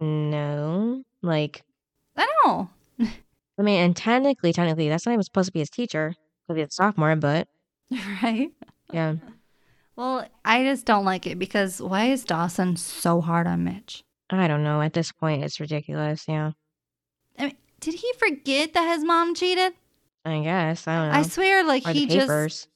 [0.00, 1.02] no.
[1.22, 1.62] Like,
[2.16, 2.70] I know.
[3.58, 6.14] I mean, and technically, technically, that's not even supposed to be his teacher
[6.48, 7.48] because he's a sophomore, but
[8.22, 8.50] right?
[8.92, 9.14] yeah.
[9.96, 14.02] Well, I just don't like it because why is Dawson so hard on Mitch?
[14.30, 14.80] I don't know.
[14.80, 16.24] At this point, it's ridiculous.
[16.26, 16.52] Yeah.
[17.80, 19.72] Did he forget that his mom cheated?
[20.24, 20.86] I guess.
[20.86, 21.18] I don't know.
[21.18, 22.68] I swear, like or he just.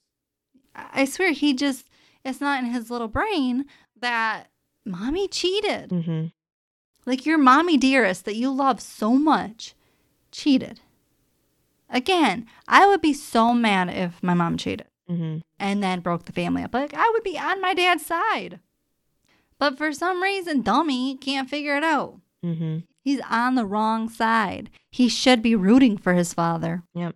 [0.74, 1.86] I swear he just,
[2.24, 3.66] it's not in his little brain
[4.00, 4.48] that
[4.84, 5.90] mommy cheated.
[5.90, 6.26] Mm-hmm.
[7.06, 9.74] Like your mommy dearest that you love so much
[10.32, 10.80] cheated.
[11.88, 16.32] Again, I would be so mad if my mom cheated hmm and then broke the
[16.32, 16.74] family up.
[16.74, 18.58] Like I would be on my dad's side.
[19.58, 22.20] But for some reason, dummy can't figure it out.
[22.44, 24.70] Hmm He's on the wrong side.
[24.90, 26.82] He should be rooting for his father.
[26.94, 27.14] Yep.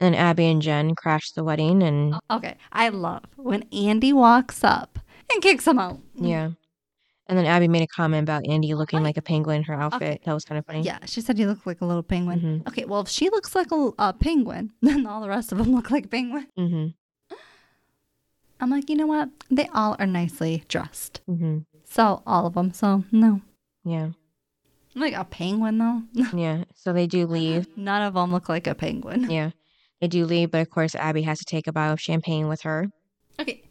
[0.00, 4.98] And Abby and Jen crash the wedding, and Okay, I love when Andie walks up
[5.32, 5.98] and kicks him out.
[6.14, 6.50] yeah.
[7.28, 10.02] And then Abby made a comment about Andie looking like a penguin in her outfit.
[10.02, 10.20] Okay.
[10.24, 10.82] That was kind of funny.
[10.82, 12.40] Yeah, she said you look like a little penguin.
[12.64, 12.68] Mhm.
[12.68, 15.74] Okay, well, if she looks like a, a penguin, then all the rest of them
[15.74, 16.46] look like penguin.
[16.56, 16.86] hmm
[18.60, 19.28] I'm like, you know what?
[19.50, 21.20] They all are nicely dressed.
[21.26, 22.72] hmm So, all of them.
[22.72, 23.40] So, no.
[23.84, 24.10] Yeah.
[24.96, 26.02] Like a penguin, though.
[26.34, 26.64] Yeah.
[26.74, 27.68] So they do leave.
[27.76, 29.30] None of them look like a penguin.
[29.30, 29.50] Yeah.
[30.00, 32.62] They do leave, but of course, Abby has to take a bottle of champagne with
[32.62, 32.90] her.
[33.38, 33.62] Okay.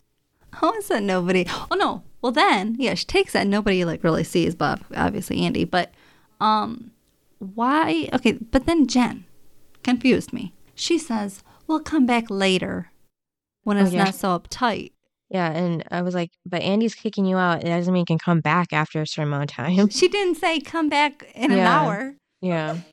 [0.54, 1.46] How is that nobody?
[1.70, 2.04] Oh, no.
[2.22, 3.46] Well, then, yeah, she takes that.
[3.48, 5.66] Nobody, like, really sees, but obviously Andie.
[5.66, 5.92] But,
[6.40, 6.92] um,
[7.40, 8.08] why?
[8.14, 9.26] Okay, but then Jen
[9.84, 10.54] confused me.
[10.74, 12.92] She says, we'll come back later
[13.64, 14.06] when Oh, it's yeah.
[14.06, 14.92] not so uptight.
[15.30, 15.52] Yeah.
[15.52, 17.64] And I was like, but Andie's kicking you out.
[17.64, 19.90] It doesn't mean you can come back after a certain amount of time.
[19.90, 22.16] She didn't say come back in an hour.
[22.42, 22.78] yeah.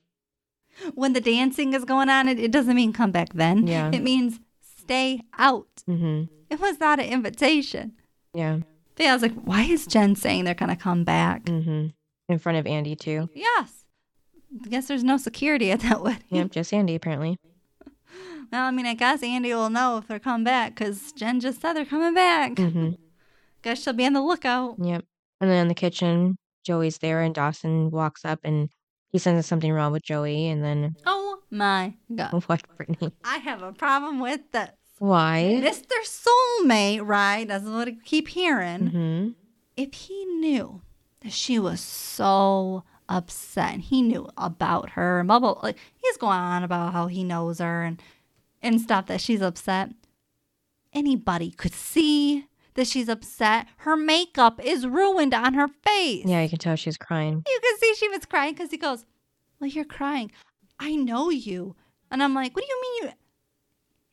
[0.94, 3.66] When the dancing is going on, it, it doesn't mean come back then.
[3.66, 3.90] Yeah.
[3.92, 4.40] It means
[4.78, 5.68] stay out.
[5.86, 7.92] hmm It was not an invitation.
[8.34, 8.60] Yeah.
[8.96, 11.46] But yeah, I was like, why is Jen saying they're going to come back?
[11.46, 11.88] hmm
[12.28, 13.28] In front of Andie, too.
[13.34, 13.84] Yes.
[14.64, 16.24] I guess there's no security at that wedding.
[16.30, 16.50] Yep.
[16.52, 17.36] Just Andie, apparently.
[18.52, 21.60] Well, I mean, I guess Andie will know if they're coming back because Jen just
[21.62, 22.58] said they're coming back.
[22.58, 22.90] hmm
[23.62, 24.76] Guess she'll be on the lookout.
[24.78, 25.04] Yep.
[25.40, 28.68] And then in the kitchen, Joey's there, and Dawson walks up and
[29.10, 30.48] he senses something wrong with Joey.
[30.48, 32.42] And then, Oh my God.
[32.46, 33.12] what, Brittany?
[33.24, 34.70] I have a problem with this.
[34.98, 35.60] Why?
[35.62, 35.94] Mr.
[36.04, 37.46] Soulmate, right?
[37.48, 38.86] That's what I keep hearing.
[38.88, 39.28] hmm
[39.76, 40.82] If he knew
[41.22, 43.74] that she was so upset.
[43.74, 45.58] and He knew about her and blah blah.
[45.62, 48.00] Like he's going on about how he knows her and
[48.62, 49.90] and stuff that she's upset.
[50.92, 53.66] Anybody could see that she's upset.
[53.78, 56.24] Her makeup is ruined on her face.
[56.24, 57.42] Yeah, you can tell she's crying.
[57.46, 59.04] You can see she was crying because he goes,
[59.60, 60.30] Well, you're crying.
[60.78, 61.76] I know you.
[62.10, 63.14] And I'm like, What do you mean you?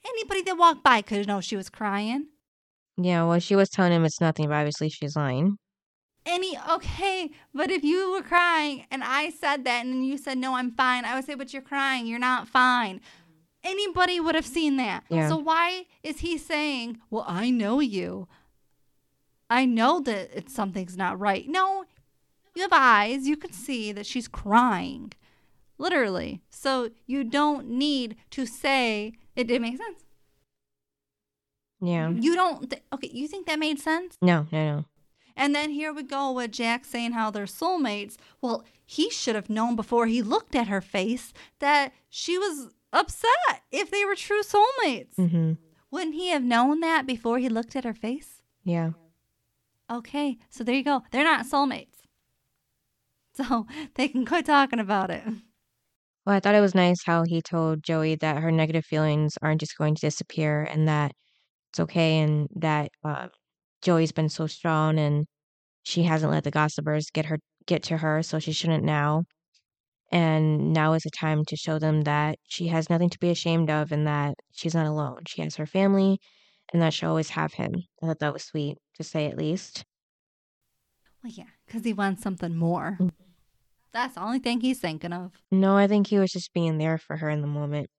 [0.08, 2.28] Anybody that walked by could know she was crying.
[2.98, 5.58] Yeah, well, she was telling him it's nothing, but obviously she's lying.
[6.26, 10.54] Any okay, but if you were crying and I said that and you said no,
[10.54, 13.02] I'm fine, I would say, but you're crying, you're not fine.
[13.64, 15.04] Anybody would have seen that.
[15.10, 15.28] Yeah.
[15.28, 18.28] So why is he saying, "Well, I know you.
[19.50, 21.84] I know that it's something's not right." No,
[22.56, 23.28] you have eyes.
[23.28, 25.12] You can see that she's crying,
[25.78, 26.42] literally.
[26.50, 30.04] So you don't need to say it didn't make sense.
[31.82, 32.10] Yeah.
[32.10, 32.70] You don't.
[32.70, 34.18] Th- okay, you think that made sense?
[34.22, 34.86] No, no, no.
[35.36, 38.18] And then here we go with Jack saying how they're soulmates.
[38.42, 43.64] Well, he should have known before he looked at her face that she was upset
[43.72, 45.16] if they were true soulmates.
[45.18, 45.54] Mm-hmm.
[45.92, 48.42] Wouldn't he have known that before he looked at her face?
[48.64, 48.92] Yeah.
[49.92, 51.02] Okay, so there you go.
[51.12, 52.00] They're not soulmates.
[53.34, 53.66] So
[53.96, 55.24] they can quit talking about it.
[56.26, 59.62] Well, I thought it was nice how he told Joey that her negative feelings aren't
[59.62, 61.12] just going to disappear and that
[61.72, 63.30] it's okay and that uh,
[63.82, 65.26] Joey's been so strong and
[65.84, 69.24] she hasn't let the gossipers get her get to her, so she shouldn't now.
[70.12, 73.70] And now is the time to show them that she has nothing to be ashamed
[73.70, 75.24] of and that she's not alone.
[75.28, 76.20] She has her family
[76.74, 77.84] and that she'll always have him.
[78.02, 79.84] I thought that was sweet to say at least.
[81.24, 82.98] Well, yeah, because he wants something more.
[83.00, 83.12] Mm.
[83.92, 85.32] That's the only thing he's thinking of.
[85.52, 87.90] No, I think he was just being there for her in the moment.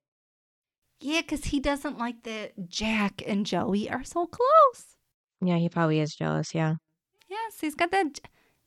[1.00, 4.96] Yeah, because he doesn't like that Jack and Joey are so close.
[5.40, 6.54] Yeah, he probably is jealous.
[6.54, 6.74] Yeah.
[7.28, 8.20] Yes, he's got that.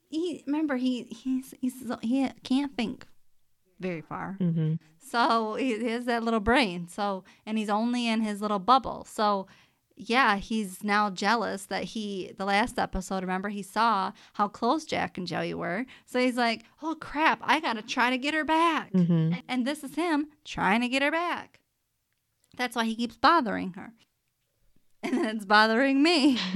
[0.10, 3.06] He remember he he's he's he can't think
[3.84, 4.38] very far.
[4.42, 4.76] Mm-hmm.
[4.98, 6.88] So he has that little brain.
[6.88, 9.06] So and he's only in his little bubble.
[9.08, 9.46] So
[9.96, 13.22] yeah, he's now jealous that he the last episode.
[13.22, 15.86] Remember he saw how close Jack and Joey were.
[16.06, 18.92] So he's like, oh crap, I gotta try to get her back.
[18.94, 19.34] Mm-hmm.
[19.48, 21.60] And this is him trying to get her back.
[22.58, 23.94] That's why he keeps bothering her.
[25.04, 26.40] And then it's bothering me.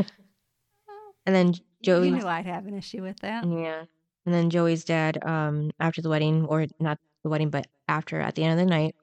[1.28, 1.54] And then
[1.84, 2.08] Joey.
[2.08, 3.46] You knew I'd have an issue with that.
[3.46, 3.84] Yeah.
[4.26, 8.36] And then Joey's dad, um, after the wedding, or not the wedding, but after at
[8.36, 8.96] the end of the night,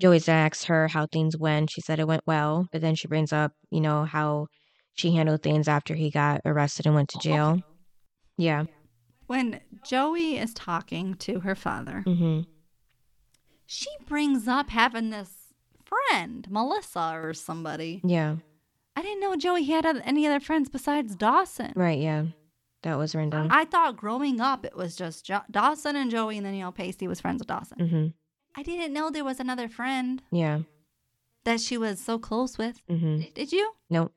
[0.00, 1.70] Joey's asks her how things went.
[1.70, 4.46] She said it went well, but then she brings up, you know, how
[4.94, 7.60] she handled things after he got arrested and went to jail.
[8.36, 8.64] Yeah.
[9.26, 12.40] When Joey is talking to her father, Mm-hmm.
[13.66, 15.30] she brings up having this
[15.84, 18.00] friend, Melissa or somebody.
[18.04, 18.36] Yeah.
[18.96, 21.72] I didn't know Joey had any other friends besides Dawson.
[21.76, 21.98] Right.
[21.98, 22.24] Yeah.
[22.82, 23.48] That was random.
[23.50, 26.72] I thought growing up it was just jo- Dawson and Joey, and then you know
[26.72, 27.78] Pacey was friends with Dawson.
[27.78, 28.06] Mm-hmm.
[28.56, 30.60] I didn't know there was another friend Yeah.
[31.44, 32.80] that she was so close with.
[32.88, 33.22] Mm-hmm.
[33.34, 33.72] Did you?
[33.90, 34.12] Nope.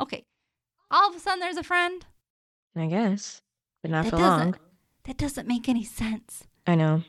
[0.00, 0.24] Okay.
[0.90, 2.04] All of a sudden, there's a friend.
[2.74, 3.42] I guess,
[3.82, 4.56] but not that for long.
[5.04, 6.44] That doesn't make any sense.
[6.66, 7.02] I know.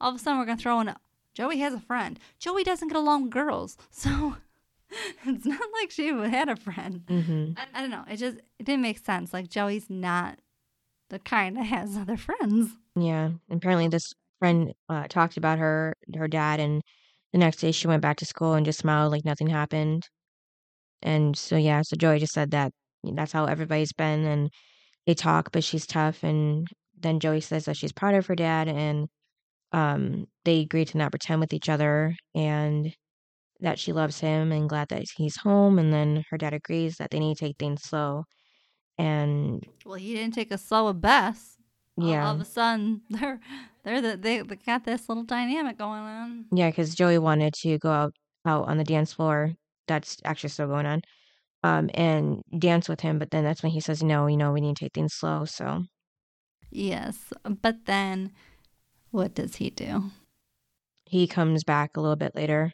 [0.00, 0.88] All of a sudden, we're gonna throw in.
[0.88, 0.96] A,
[1.34, 2.18] Joey has a friend.
[2.38, 4.36] Joey doesn't get along with girls, so
[5.26, 7.02] it's not like she had a friend.
[7.06, 7.52] Mm-hmm.
[7.56, 8.04] I, I don't know.
[8.10, 9.32] It just it didn't make sense.
[9.32, 10.38] Like Joey's not
[11.10, 12.70] the kind that has other friends.
[12.96, 13.30] Yeah.
[13.50, 16.82] Apparently, this friend uh, talked about her, her dad, and
[17.32, 20.08] the next day she went back to school and just smiled like nothing happened.
[21.02, 22.72] And so yeah, so Joey just said that
[23.04, 24.50] that's how everybody's been, and
[25.06, 26.22] they talk, but she's tough.
[26.22, 26.66] And
[26.98, 29.08] then Joey says that she's proud of her dad, and
[29.72, 32.94] um, they agree to not pretend with each other, and
[33.62, 35.78] that she loves him and glad that he's home.
[35.78, 38.24] And then her dad agrees that they need to take things slow.
[38.98, 41.56] And Well, he didn't take a slow with Bess.
[41.96, 43.40] Yeah, All of a sudden, they're
[43.84, 46.46] they're the, they they got this little dynamic going on.
[46.52, 48.12] Yeah, because Joey wanted to go out
[48.46, 49.52] out on the dance floor.
[49.88, 51.02] That's actually still going on.
[51.64, 54.60] Um, and dance with him, but then that's when he says, "No, you know, we
[54.60, 55.84] need to take things slow." So
[56.70, 58.32] Yes, but then
[59.10, 60.10] what does he do?
[61.04, 62.72] he comes back a little bit later,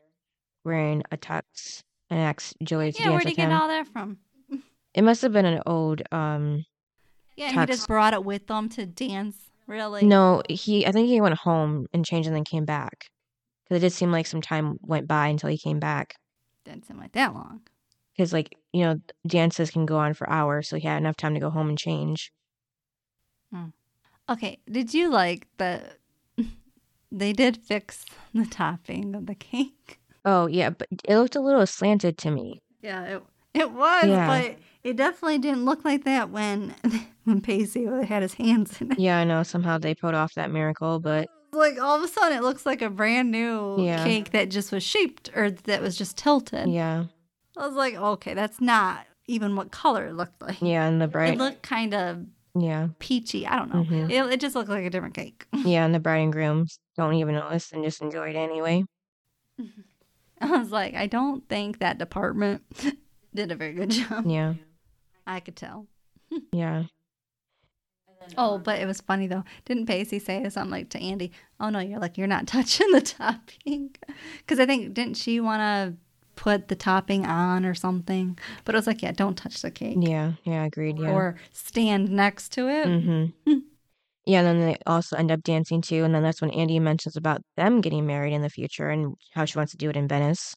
[0.64, 4.18] wearing a tux, and asks Joey to Yeah, dance where'd he get all that from?
[4.94, 6.02] It must have been an old.
[6.10, 6.64] Um,
[7.36, 9.36] Yeah, he just brought it with him to dance.
[9.66, 10.06] Really?
[10.06, 10.86] no, he.
[10.86, 13.06] I think he went home and changed, and then came back.
[13.64, 16.14] Because it did seem like some time went by until he came back.
[16.64, 17.60] didn't seem like that long.
[18.16, 18.96] Because like you know,
[19.26, 21.78] dances can go on for hours, so he had enough time to go home and
[21.78, 22.32] change.
[24.30, 25.82] Okay, did you like the?
[27.10, 28.04] They did fix
[28.34, 29.97] the topping of the cake.
[30.24, 32.60] Oh yeah, but it looked a little slanted to me.
[32.82, 33.22] Yeah, it
[33.54, 34.26] it was, Yeah.
[34.26, 36.74] but It definitely didn't look like that when
[37.24, 38.98] when Pacey had his hands in it.
[38.98, 39.42] Yeah, I know.
[39.42, 42.82] Somehow they pulled off that miracle, but Like all of a sudden, it looks like
[42.82, 44.04] a brand new Yeah.
[44.04, 46.68] cake that just was shaped or that was just tilted.
[46.68, 47.04] yeah,
[47.56, 50.60] I was like, okay, that's not even what color it looked like.
[50.62, 51.34] yeah, and the bright.
[51.34, 53.46] It looked kind of yeah, peachy.
[53.46, 53.84] I don't know.
[53.84, 54.10] Mhm.
[54.10, 55.46] It, it just looked like a different cake.
[55.52, 58.84] yeah, and the bride and grooms don't even notice and just enjoy it anyway.
[60.52, 62.62] I was like, I don't think that department
[63.34, 64.26] did a very good job.
[64.26, 64.54] Yeah,
[65.26, 65.86] I could tell.
[66.52, 66.84] yeah,
[68.36, 69.44] Oh, but it was funny though.
[69.64, 73.00] Didn't Pacey say something like to Andie, "Oh no, you're like you're not touching the
[73.00, 73.94] topping,"
[74.38, 75.96] because I think didn't she want to
[76.34, 78.38] put the topping on or something?
[78.64, 80.64] But it was like, yeah, don't touch the cake yeah, yeah.
[80.64, 80.98] Agreed.
[80.98, 81.10] Yeah.
[81.10, 82.86] or stand next to it.
[82.86, 83.58] Mm-hmm.
[84.28, 87.16] Yeah, and then they also end up dancing too, and then that's when Andie mentions
[87.16, 90.06] about them getting married in the future and how she wants to do it in
[90.06, 90.54] Venice.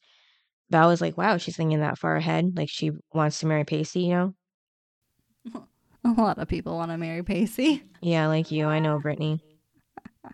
[0.69, 2.57] Val was like, "Wow, she's thinking that far ahead.
[2.57, 4.35] Like she wants to marry Pacey, you know?
[6.05, 7.83] A lot of people want to marry Pacey.
[8.03, 8.65] Yeah, like you.
[8.65, 9.39] I know, Brittany.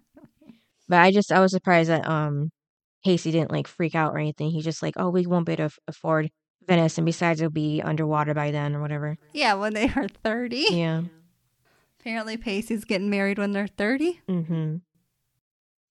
[0.89, 2.49] But I just I was surprised that um
[3.05, 4.51] Pacey didn't like freak out or anything.
[4.51, 6.29] He just like, "Oh, we won't be able to afford
[6.67, 10.65] Venice, and besides, it'll be underwater by then or whatever." Yeah, when they are thirty.
[10.71, 11.01] Yeah.
[12.07, 14.21] Apparently, Pacey's getting married when they're thirty.
[14.29, 14.77] Mm-hmm.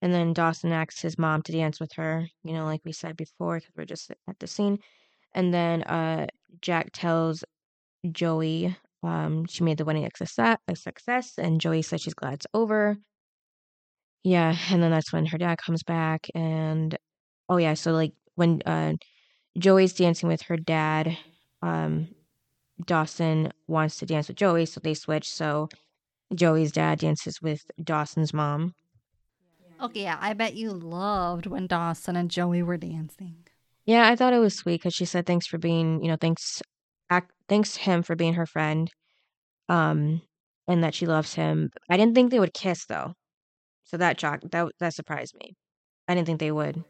[0.01, 3.19] And then Dawson asks his mom to dance with her, you know, like we said
[3.19, 4.79] before, because we're just at the scene.
[5.35, 6.29] And then uh,
[6.63, 7.45] Jack tells
[8.11, 12.33] Joey um, she made the wedding a success, a success, and Joey says she's glad
[12.33, 12.97] it's over.
[14.25, 16.97] Yeah, and then that's when her dad comes back, and
[17.51, 18.95] oh yeah, so like when uh,
[19.59, 21.19] Joey's dancing with her dad,
[21.61, 22.09] um,
[22.87, 25.31] Dawson wants to dance with Joey, so they switch.
[25.31, 25.69] So
[26.35, 28.75] Joey's dad dances with Dawson's mom.
[29.81, 33.47] Okay, yeah, I bet you loved when Dawson and Joey were dancing.
[33.85, 36.63] Yeah, I thought it was sweet because she said thanks for being, you know, thanks,
[37.13, 38.91] ac thanks him for being her friend,
[39.69, 40.23] um,
[40.67, 41.71] and that she loves him.
[41.91, 43.13] I didn't think they would kiss though,
[43.85, 45.55] so that shocked that that surprised me.
[46.09, 46.83] I didn't think they would,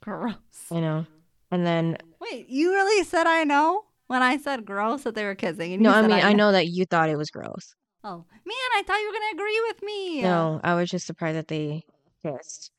[0.00, 0.36] Gross.
[0.70, 1.06] you know.
[1.50, 5.34] And then Wait, you really said I know when I said gross that they were
[5.34, 5.82] kissing?
[5.82, 7.74] No, I mean I know that you thought it was gross.
[8.04, 10.22] Oh man, I thought you were gonna agree with me.
[10.22, 11.84] No, I was just surprised that they
[12.24, 12.70] kissed.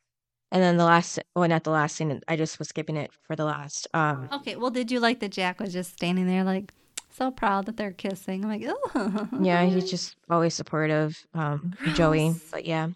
[0.50, 2.22] And then the last, well, not the last scene.
[2.30, 3.86] I just was skipping it for the last.
[3.94, 6.74] Um, Okay, well, did you like that Jack was just standing there like
[7.10, 8.46] so proud that they're kissing?
[8.46, 8.64] I'm like,
[8.96, 9.28] oh.
[9.42, 12.34] yeah, he's just always supportive, um, Joey.
[12.50, 12.88] But yeah,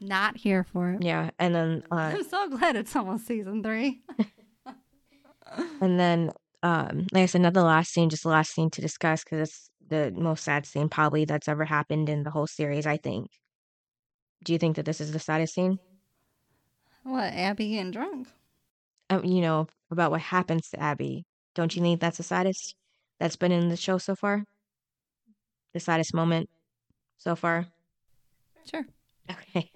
[0.00, 1.02] not here for it.
[1.02, 1.28] yeah.
[1.38, 4.00] And then, uh, I'm so glad it's almost season three.
[5.82, 6.30] and then,
[6.62, 9.48] um, like I said, not the last scene, just the last scene to discuss because
[9.48, 12.86] it's the most sad scene probably that's ever happened in the whole series.
[12.86, 13.28] I think.
[14.44, 15.78] Do you think that this is the saddest scene?
[17.04, 18.28] what, Abby getting drunk?
[19.10, 21.24] Um, you know about what happens to Abby.
[21.54, 22.74] Don't you think that's the saddest
[23.20, 24.44] that's been in the show so far?
[25.74, 26.48] The saddest moment
[27.18, 27.66] so far.
[28.68, 28.86] Sure.
[29.30, 29.70] Okay.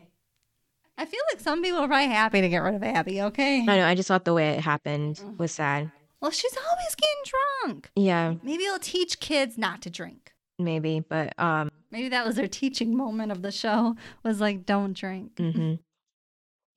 [0.99, 3.61] I feel like some people are probably happy to get rid of Abby, okay?
[3.61, 3.87] I know.
[3.87, 5.91] I just thought the way it happened was sad.
[6.21, 7.33] Well, she's always getting
[7.65, 7.91] drunk.
[7.95, 10.33] Yeah, Maybe it'll teach kids not to drink.
[10.59, 13.95] maybe, but um, Maybe that was her teaching moment of the show
[14.25, 15.33] was like, don't drink.
[15.39, 15.75] hmm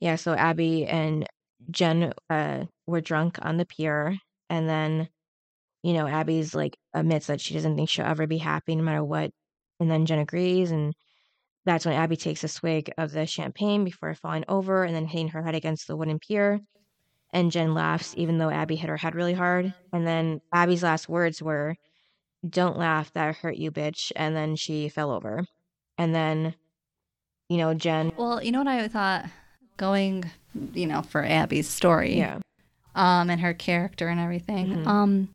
[0.01, 0.15] yeah.
[0.15, 1.27] So Abby and
[1.71, 4.15] Jen uh were drunk on the pier,
[4.49, 5.09] and then,
[5.83, 9.03] you know, Abby's like admits that she doesn't think she'll ever be happy no matter
[9.03, 9.31] what,
[9.79, 10.93] and then Jen agrees, and
[11.65, 15.27] that's when Abby takes a swig of the champagne before falling over and then hitting
[15.29, 16.59] her head against the wooden pier.
[17.31, 19.73] And Jen laughs, even though Abby hit her head really hard.
[19.93, 21.75] And then Abby's last words were,
[22.47, 24.11] Don't laugh, that hurt you, bitch.
[24.15, 25.45] And then she fell over.
[25.97, 26.55] And then,
[27.49, 29.25] you know, Jen, Well, you know what I thought
[29.77, 30.25] going,
[30.73, 32.17] you know, for Abby's story.
[32.17, 32.39] yeah,
[32.95, 34.67] um and her character and everything.
[34.77, 34.87] Mhm.
[34.87, 35.29] Um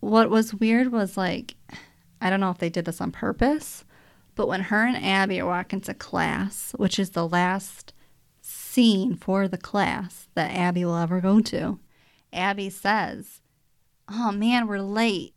[0.00, 1.54] what was weird was like
[2.20, 3.84] I don't know if they did this on purpose,
[4.34, 7.92] but when her and Abby are walking to class, which is the last
[8.76, 11.78] scene for the class that Abby will ever go to,
[12.30, 13.40] Abby says,
[14.06, 15.32] "Oh man, we're late."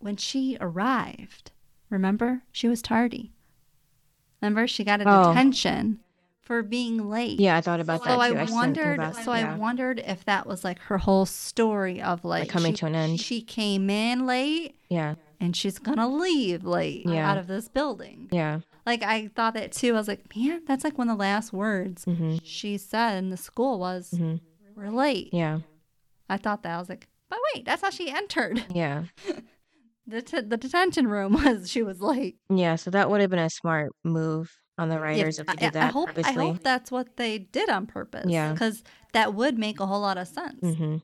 [0.00, 1.52] When she arrived,
[1.88, 2.42] remember?
[2.50, 3.30] She was tardy.
[4.40, 5.28] Remember she got a Oh.
[5.28, 6.00] detention
[6.40, 7.38] for being late.
[7.38, 8.34] yeah, I thought about So that I too.
[8.34, 8.98] just didn't wondered.
[8.98, 9.54] about- so yeah.
[9.54, 12.96] I wondered if that was like her whole story of like, coming she, to an
[12.96, 13.20] end.
[13.20, 17.30] She came in late yeah, and she's gonna leave late Yeah.
[17.30, 18.28] out of this building.
[18.32, 19.94] yeah, Like I thought that too.
[19.94, 23.30] I was like, man, that's like one of the last words hmm she said in
[23.30, 24.36] the school was, hmm
[24.74, 25.60] "We're late." yeah,
[26.28, 29.04] I thought that I was like, but wait, that's how she entered yeah,
[30.06, 31.32] the t- the detention room.
[31.44, 32.36] Was she was late?
[32.50, 32.76] yeah.
[32.76, 35.76] So that would have been a smart move on the writers if, I, they did
[35.76, 38.26] I that hope I hope that's what they did on purpose.
[38.30, 38.52] Yeah.
[38.52, 40.76] because that would make a whole lot of sense.
[40.76, 40.96] hmm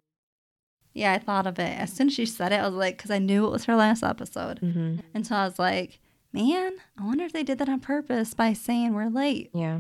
[0.95, 2.57] Yeah, I thought of it as soon as she said it.
[2.57, 5.45] I was like, because I knew it was her last episode, hmm and so I
[5.45, 6.01] was like,
[6.33, 9.51] man, I wonder if they did that on purpose by saying we're late.
[9.55, 9.79] Yeah.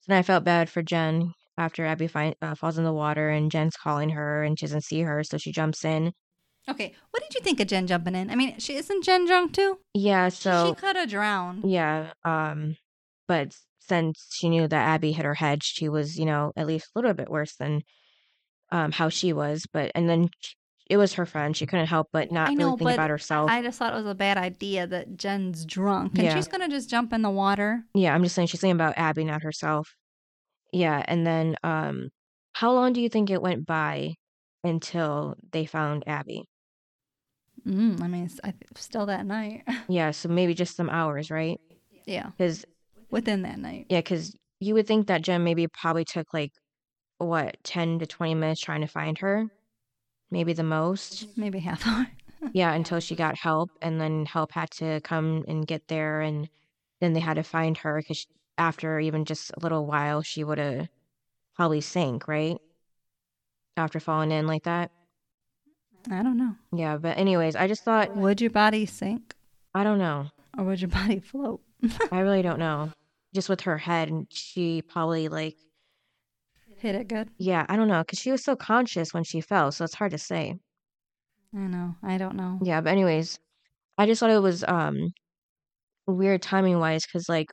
[0.00, 3.30] So then I felt bad for Jen after Abby find, uh, falls in the water
[3.30, 6.12] and Jen's calling her and she doesn't see her, so she jumps in.
[6.68, 8.28] Okay, what did you think of Jen jumping in?
[8.28, 9.78] I mean, she isn't Jen drunk too.
[9.94, 11.64] Yeah, so she could have drowned.
[11.64, 12.76] yeah, um,
[13.28, 16.88] but since she knew that Abby hit her head, she was, you know, at least
[16.94, 17.82] a little bit worse than
[18.72, 19.64] um how she was.
[19.72, 20.28] But and then
[20.88, 23.50] it was her friend; she couldn't help but not I really think about herself.
[23.50, 26.34] I just thought it was a bad idea that Jen's drunk and Yeah.
[26.36, 27.84] she's gonna just jump in the water.
[27.94, 29.94] Yeah, I'm just saying she's thinking about Abby, not herself.
[30.72, 32.10] Yeah, and then um,
[32.54, 34.14] how long do you think it went by
[34.64, 36.44] until they found Abby?
[37.66, 39.62] Mm, I mean, it's, I, still that night.
[39.88, 41.58] Yeah, so maybe just some hours, right?
[42.06, 42.64] yeah, Because
[43.10, 43.86] within that night.
[43.88, 46.52] yeah, because you would think that Jen maybe probably took like
[47.18, 49.46] what ten to twenty minutes trying to find her,
[50.30, 51.26] maybe the most.
[51.36, 52.06] Maybe half hour.
[52.52, 56.48] Yeah, until she got help, and then help had to come and get there, and
[57.00, 58.26] then they had to find her because
[58.58, 60.88] after even just a little while, she would have
[61.56, 62.58] probably sank, right?
[63.76, 64.90] After falling in like that.
[66.10, 66.54] I don't know.
[66.72, 69.34] Yeah, but anyways, I just thought Would your body sink
[69.74, 70.26] I don't know.
[70.56, 71.60] or would your body float?
[72.12, 72.92] I really don't know.
[73.34, 75.56] Just with her head, and she probably like
[76.86, 77.30] Hit it good.
[77.36, 80.12] yeah, I don't know, because she was so conscious when she fell, so it's hard
[80.12, 80.54] to say.
[81.52, 81.96] I know.
[82.00, 82.60] I don't know.
[82.62, 83.40] Yeah, but anyways,
[83.98, 85.08] I just thought it was um
[86.06, 87.48] weird timing wise because like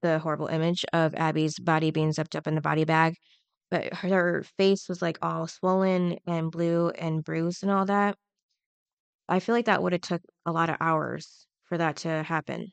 [0.00, 3.16] the horrible image of Abby's body being zipped up in the body bag,
[3.70, 8.16] but her face was like all swollen and blue and bruised and all that.
[9.28, 12.68] I feel like that would have took a lot of hours for that to happen.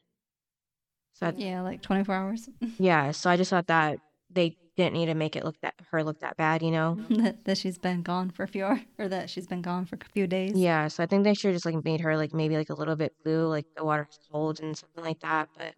[1.16, 2.48] So I- Yeah, like 24 hours.
[2.80, 4.00] yeah, so I just thought that
[4.30, 6.98] they didn't need to make it look that her look that bad, you know.
[7.10, 9.96] that, that she's been gone for a few hours or that she's been gone for
[9.96, 10.54] a few days.
[10.56, 12.74] Yeah, so I think they should have just like made her like maybe like a
[12.76, 15.50] little bit blue, like the water's cold and something like that.
[15.58, 15.76] But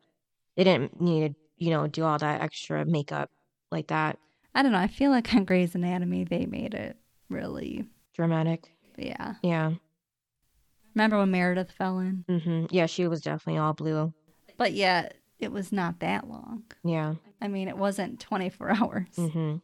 [0.55, 3.29] they didn't need to, you know, do all that extra makeup
[3.71, 4.17] like that.
[4.55, 4.79] I don't know.
[4.79, 6.97] I feel like on Grey's Anatomy, they made it
[7.29, 7.85] really,
[8.15, 8.71] Dramatic.
[8.97, 9.35] yeah.
[9.43, 9.73] Yeah.
[10.95, 12.25] Remember when Meredith fell in?
[12.27, 12.65] Mm-hmm.
[12.71, 14.13] Yeah, she was definitely all blue.
[14.57, 16.63] But yet, it was not that long.
[16.83, 17.15] Yeah.
[17.41, 19.07] I mean, it wasn't 24 hours.
[19.17, 19.57] Mm-hmm.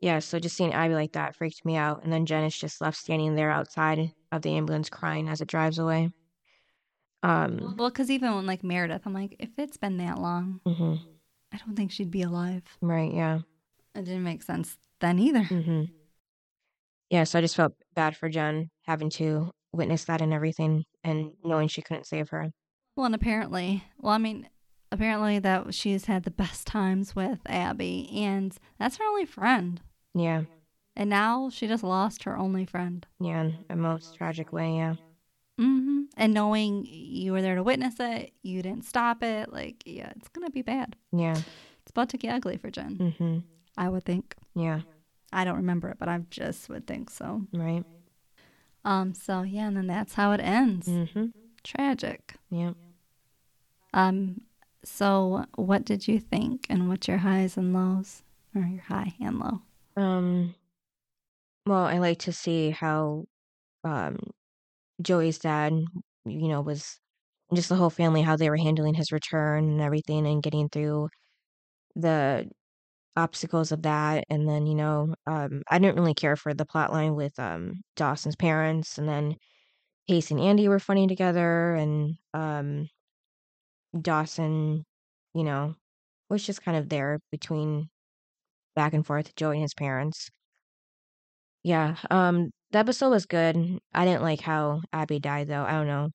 [0.00, 2.02] Yeah, so just seeing Abby like that freaked me out.
[2.04, 5.48] And then Jen is just left standing there outside of the ambulance crying as it
[5.48, 6.10] drives away.
[7.22, 10.94] Um, Well, because even when like Meredith, I'm like, if it's been that long, hmm
[11.52, 12.62] I don't think she'd be alive.
[12.80, 13.40] right, yeah.
[13.94, 15.40] It didn't make sense then either.
[15.42, 15.82] Mm-hmm.
[17.10, 21.32] Yeah, so I just felt bad for Jen having to witness that and everything and
[21.44, 22.50] knowing she couldn't save her.
[22.96, 24.48] Well, and apparently, well, I mean,
[24.92, 29.80] apparently that she's had the best times with Abby, and that's her only friend.
[30.14, 30.42] Yeah,
[30.96, 33.06] And now she just lost her only friend.
[33.20, 34.94] yeah, in a most tragic way, yeah.
[35.58, 36.00] Mm-hmm.
[36.16, 39.52] And knowing you were there to witness it, you didn't stop it.
[39.52, 40.96] Like, yeah, it's gonna be bad.
[41.12, 41.36] Yeah.
[41.82, 42.96] It's about to get ugly for Jen.
[42.96, 43.38] Mm-hmm.
[43.76, 44.34] I would think.
[44.54, 44.80] Yeah,
[45.32, 47.42] I don't remember it, but I just would think so.
[47.52, 47.84] right.
[48.84, 49.12] Um.
[49.14, 50.88] So yeah, and then that's how it ends.
[50.88, 51.26] Mm-hmm.
[51.62, 52.34] Tragic.
[52.50, 52.72] Yeah.
[53.92, 54.40] Um.
[54.84, 58.22] So what did you think, and what's your highs and lows,
[58.54, 59.62] or your high and low?
[59.96, 60.54] Um
[61.66, 63.24] well, I like to see how
[63.84, 64.18] um
[65.02, 65.72] Joey's dad,
[66.26, 66.98] you know, was
[67.54, 71.10] just the whole family how they were handling his return and everything and getting through
[71.96, 72.50] the
[73.16, 76.92] obstacles of that and then, you know, um I didn't really care for the plot
[76.92, 79.36] line with um Dawson's parents and then
[80.08, 82.88] Pace and Andie were funny together and um
[83.98, 84.84] Dawson,
[85.34, 85.76] you know,
[86.30, 87.88] was just kind of there between
[88.76, 90.30] back and forth Joey and his parents.
[91.62, 93.56] Yeah, um the episode was good.
[93.92, 95.64] I didn't like how Abby died though.
[95.64, 96.10] I don't know.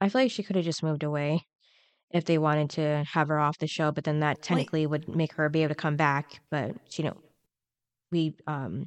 [0.00, 1.42] I feel like she could have just moved away
[2.12, 5.34] if they wanted to have her off the show, but then that technically would make
[5.34, 7.22] her be able to come back, but you know,
[8.12, 8.86] we um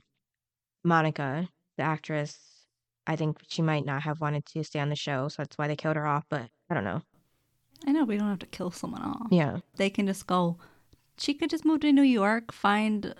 [0.83, 2.67] Monica, the actress,
[3.07, 5.67] I think she might not have wanted to stay on the show, so that's why
[5.67, 7.01] they killed her off, but I don't know.
[7.87, 9.27] I know we don't have to kill someone off.
[9.31, 9.59] Yeah.
[9.77, 10.57] They can just go.
[11.17, 13.13] She could just move to New York, find,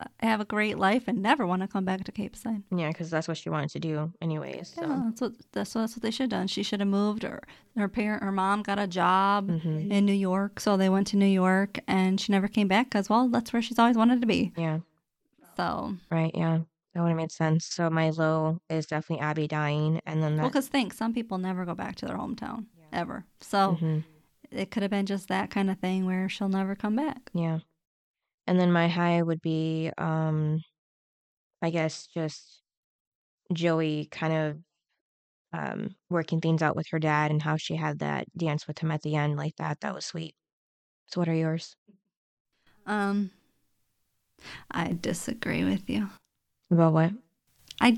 [0.00, 2.62] uh, have a great life, and never want to come back to Capeside.
[2.74, 4.72] Yeah, because that's what she wanted to do anyways.
[4.74, 6.46] So Yeah, that's what that's what, that's what they should have done.
[6.48, 7.24] She should have moved.
[7.24, 7.42] Or
[7.76, 9.90] her parent, her mom got a job Mhm.
[9.90, 13.08] in New York, so they went to New York, and she never came back because
[13.08, 14.52] well, that's where she's always wanted to be.
[14.56, 14.78] yeah.
[15.56, 16.60] So Right, yeah.
[16.94, 17.66] That would have made sense.
[17.66, 21.64] So my low is definitely Abby dying, and then well, because think some people never
[21.64, 23.24] go back to their hometown ever.
[23.40, 24.04] So Mhm,
[24.50, 27.30] it could have been just that kind of thing where she'll never come back.
[27.34, 27.58] yeah.
[28.46, 30.62] And then my high would be, um,
[31.62, 32.60] I guess just
[33.52, 34.58] Joey kind of
[35.58, 38.90] um, working things out with her dad and how she had that dance with him
[38.90, 39.80] at the end like that.
[39.80, 40.34] That was sweet.
[41.06, 41.74] So, what are yours?
[42.86, 43.30] Um,
[44.70, 46.10] I disagree with you.
[46.70, 47.12] About what?
[47.80, 47.96] I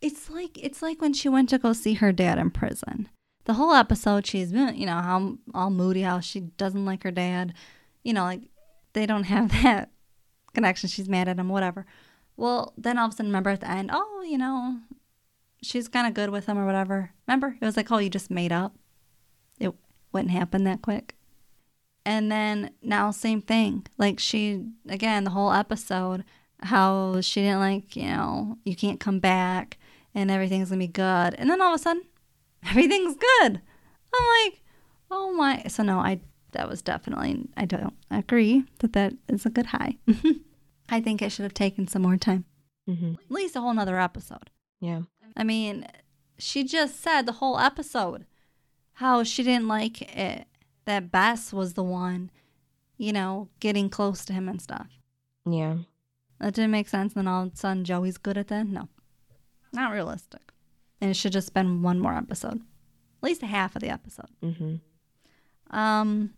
[0.00, 3.08] it's like it's like when she went to go see her dad in prison.
[3.44, 7.54] The whole episode she's you know, how all moody, how she doesn't like her dad.
[8.02, 8.42] You know, like
[8.92, 9.90] they don't have that
[10.54, 10.88] connection.
[10.88, 11.86] She's mad at him, whatever.
[12.36, 14.78] Well, then all of a sudden, remember at the end, oh, you know,
[15.62, 17.12] she's kind of good with him or whatever.
[17.26, 17.56] Remember?
[17.60, 18.74] It was like, oh, you just made up.
[19.60, 19.72] It
[20.12, 21.16] wouldn't happen that quick.
[22.04, 23.86] And then now, same thing.
[23.98, 26.24] Like she, again, the whole episode,
[26.60, 29.78] how she didn't like, you know, you can't come back
[30.14, 31.34] and everything's gonna be good.
[31.34, 32.02] And then all of a sudden,
[32.68, 33.60] everything's good.
[34.14, 34.62] I'm like,
[35.10, 35.64] oh my.
[35.68, 36.20] So no, I
[36.52, 39.98] that was definitely I don't agree that that is a good high.
[40.88, 42.44] I think I should have taken some more time,
[42.88, 43.14] Mm-hmm.
[43.14, 44.50] at least a whole nother episode.
[44.80, 45.02] Yeah.
[45.36, 45.86] I mean,
[46.38, 48.26] she just said the whole episode
[48.98, 50.46] how she didn't like it
[50.84, 52.30] that Bess was the one,
[52.98, 54.88] you know, getting close to him and stuff.
[55.48, 55.78] Yeah.
[56.40, 57.14] That didn't make sense.
[57.14, 58.66] Then all of a sudden, Joey's good at that.
[58.66, 58.88] No,
[59.72, 60.43] not realistic.
[61.04, 64.30] And it should just been one more episode, at least a half of the episode.
[64.42, 65.76] Mm-hmm.
[65.76, 66.30] Um,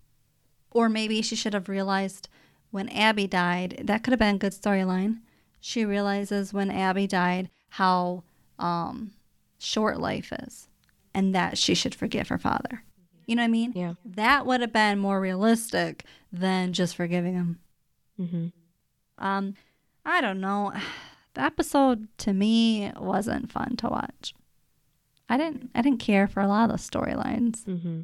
[0.73, 2.29] or maybe she should have realized
[2.73, 3.81] when Abby died.
[3.85, 5.21] That could have been a good storyline.
[5.61, 8.25] She realizes when Abby died how
[8.59, 9.13] um,
[9.61, 10.67] short life is,
[11.15, 12.83] and that she should forgive her father.
[13.25, 13.73] You know what I mean?
[13.73, 13.95] Yeah.
[14.05, 17.61] That would have been more realistic than just forgiving him.
[18.21, 19.25] Mm-hmm.
[19.25, 19.55] Um,
[20.05, 20.73] I don't know.
[21.35, 24.33] The episode to me wasn't fun to watch.
[25.29, 25.71] I didn't.
[25.75, 27.65] I didn't care for a lot of the storylines.
[27.65, 28.03] Mm-hmm.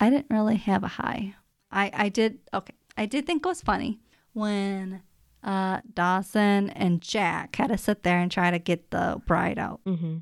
[0.00, 1.34] I didn't really have a high.
[1.70, 2.74] I I did okay.
[2.96, 4.00] I did think it was funny
[4.32, 5.02] when
[5.42, 9.80] uh Dawson and Jack had to sit there and try to get the bride out.
[9.84, 10.18] Mm-hmm.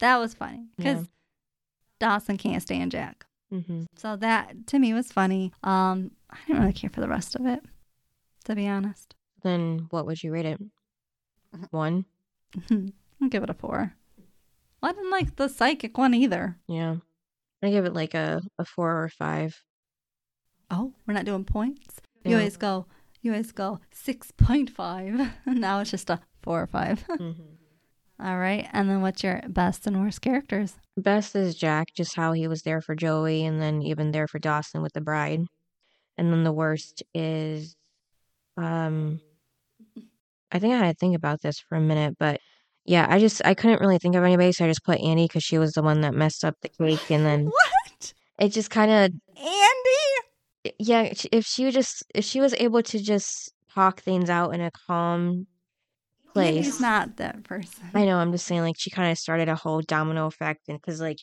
[0.00, 1.06] That was funny because Yeah.
[1.98, 3.24] Dawson can't stand Jack.
[3.52, 3.84] Mm-hmm.
[3.96, 5.52] So that to me was funny.
[5.62, 7.60] Um, I didn't really care for the rest of it,
[8.44, 9.14] to be honest.
[9.42, 10.60] Then what would you rate it?
[11.70, 12.04] One?
[12.70, 13.94] I'll give it a four.
[14.82, 16.58] Well, I didn't like the psychic one either.
[16.68, 16.96] Yeah.
[17.62, 19.58] I give it like a, a four or five.
[20.70, 21.96] Oh, we're not doing points.
[22.24, 22.36] You Yeah.
[22.38, 22.86] always go.
[23.22, 25.32] You always go six point five.
[25.46, 27.04] now it's just a four or five.
[27.18, 27.42] Mm-hmm.
[28.18, 30.76] All right, and then what's your best and worst characters?
[30.96, 34.38] Best is Jack, just how he was there for Joey and then even there for
[34.38, 35.42] Dawson with the bride.
[36.16, 37.76] And then the worst is
[38.56, 39.20] um
[40.50, 42.40] I think I had to think about this for a minute, but
[42.86, 45.42] yeah, I just I couldn't really think of anybody, so I just put Annie because
[45.42, 47.44] she was the one that messed up the cake, and then
[47.98, 50.74] What, it just kind of Andie?
[50.78, 51.12] yeah.
[51.32, 54.70] If she would just if she was able to just talk things out in a
[54.86, 55.46] calm
[56.32, 57.90] place, Andie's not that person.
[57.94, 58.18] I know.
[58.18, 61.18] I'm just saying, like, she kind of started a whole domino effect, and because like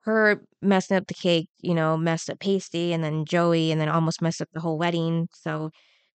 [0.00, 3.88] her messing up the cake, you know, messed up Pacey, and then Joey, and then
[3.88, 5.28] almost messed up the whole wedding.
[5.32, 5.70] So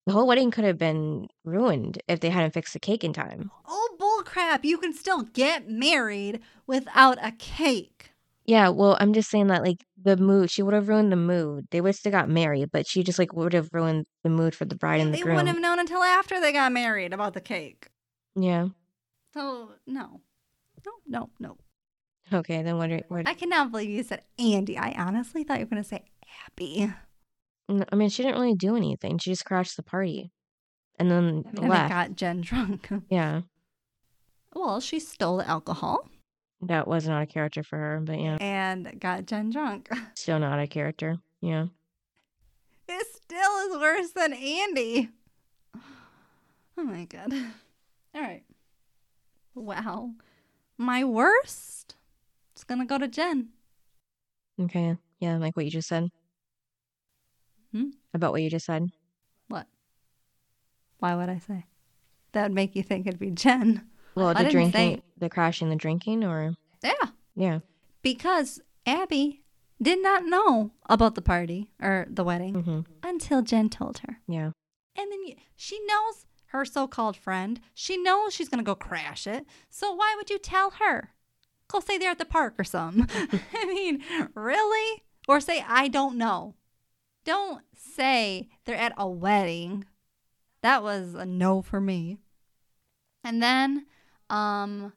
[0.06, 3.52] the whole wedding could have been ruined if they hadn't fixed the cake in time.
[3.68, 4.64] Oh bullcrap!
[4.64, 8.12] You can still get married without a cake.
[8.46, 11.68] Yeah, well, I'm just saying that like the mood, she would have ruined the mood.
[11.72, 14.66] They would still got married, but she just like would have ruined the mood for
[14.66, 15.30] the bride and the groom.
[15.30, 17.88] They wouldn't have known until after they got married about the cake.
[18.36, 18.68] Yeah.
[19.34, 20.20] So no,
[20.86, 21.58] no, no, no.
[22.32, 22.92] Okay, then what?
[22.92, 23.28] Are, what?
[23.28, 24.78] I cannot believe you said Andie.
[24.78, 26.04] I honestly thought you were going to say
[26.46, 26.92] Abby.
[27.70, 29.18] N- I mean, she didn't really do anything.
[29.18, 30.32] She just crashed the party,
[31.00, 31.90] and then And left.
[31.90, 32.90] got Jen drunk.
[33.10, 33.42] yeah,
[34.54, 36.08] well, she stole the alcohol
[36.62, 38.38] that was not a character for her, but yeah.
[38.40, 39.90] and got Jen drunk.
[40.16, 41.18] Still not a character.
[41.42, 41.66] Yeah.
[42.88, 45.10] It still is worse than Andie.
[46.78, 47.32] Oh my god.
[48.16, 48.44] All right.
[49.54, 50.12] Wow.
[50.78, 51.96] My worst?
[52.54, 53.50] It's going to go to Jen.
[54.60, 54.98] Okay.
[55.20, 56.10] Yeah, like what you just said.
[57.74, 57.90] Hmm?
[58.14, 58.90] About what you just said.
[59.48, 59.68] What?
[61.00, 61.66] Why would I say?
[62.32, 63.88] That would make you think it'd be Jen.
[64.16, 66.54] Well, the drinking, say- the crashing, the drinking, or
[66.84, 66.94] Yeah.
[67.36, 67.60] yeah.
[68.02, 69.42] Because Abby
[69.82, 74.20] did not know about the party or the wedding hmm until Jen told her.
[74.28, 74.52] Yeah.
[74.96, 77.60] And then you, she knows her so called friend.
[77.74, 79.46] She knows she's going to go crash it.
[79.70, 81.10] So why would you tell her?
[81.68, 83.08] Go say they're at the park or something.
[83.56, 84.04] I mean,
[84.36, 85.04] really?
[85.28, 86.54] Or say, I don't know.
[87.24, 89.86] Don't say they're at a wedding.
[90.62, 92.18] That was a no for me.
[93.24, 93.86] And then
[94.30, 94.94] um,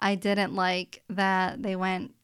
[0.00, 2.14] I didn't like that they went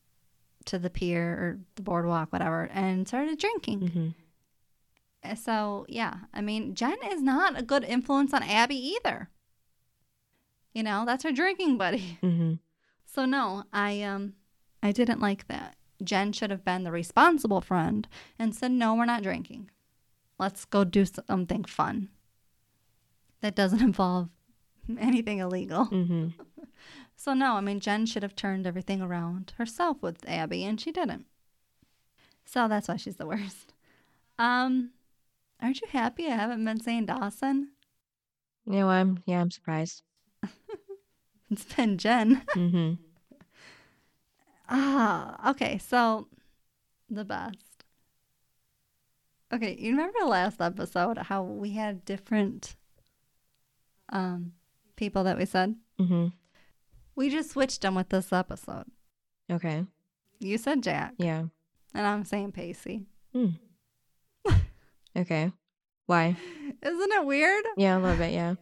[0.67, 4.15] to the pier or the boardwalk, whatever, and started drinking.
[5.25, 9.31] hmm So, yeah, I mean, Jen is not a good influence on Abby either.
[10.75, 12.19] You know, that's her drinking buddy.
[12.21, 12.55] hmm
[13.07, 14.35] So no, I um
[14.83, 15.77] I didn't like that.
[16.03, 18.07] Jen should have been the responsible friend
[18.39, 19.71] and said, "No, we're not drinking.
[20.39, 22.09] Let's go do something fun."
[23.41, 24.29] That doesn't involve
[24.99, 25.87] anything illegal.
[25.87, 26.29] Mm-hmm.
[27.19, 30.93] So no, I mean Jen should have turned everything around herself with Abby and she
[30.93, 31.25] didn't.
[32.45, 33.73] So that's why she's the worst.
[34.39, 34.91] Um
[35.61, 37.71] aren't you happy I haven't been saying Dawson?
[38.67, 40.03] You know, I'm yeah, I'm surprised.
[41.51, 42.43] It's been Jen.
[42.55, 43.03] Mm-hmm.
[44.69, 45.79] Ah, okay.
[45.79, 46.29] So
[47.11, 47.85] the best.
[49.53, 52.75] Okay, you remember last episode how we had different
[54.11, 54.53] um
[54.97, 55.77] people that we said?
[56.01, 56.29] Mm-hmm.
[57.15, 58.85] We just switched them with this episode.
[59.51, 59.85] Okay.
[60.41, 61.45] You said Jack, Yeah.
[61.95, 63.07] and I'm saying Pacey.
[63.33, 63.51] Hmm.
[65.17, 65.53] okay.
[66.07, 66.37] Why?
[66.83, 67.65] Isn't it weird?
[67.77, 68.33] Yeah, a little bit.
[68.33, 68.55] Yeah.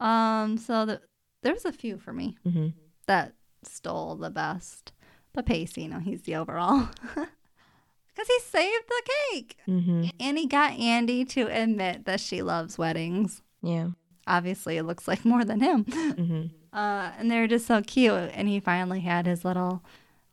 [0.00, 1.00] Um, so the,
[1.42, 2.68] there's a few for me Mm-hmm.
[3.06, 4.92] that stole the best,
[5.34, 9.02] but Pacey, you know, he's the overall because he saved the
[9.32, 10.04] cake, Mm-hmm.
[10.20, 13.42] and he got Andie to admit that she loves weddings.
[13.62, 13.88] Yeah.
[14.26, 15.84] Obviously, it looks like more than him.
[15.84, 16.42] Mm-hmm.
[16.72, 18.14] Uh, and they're just so cute.
[18.32, 19.82] And he finally had his little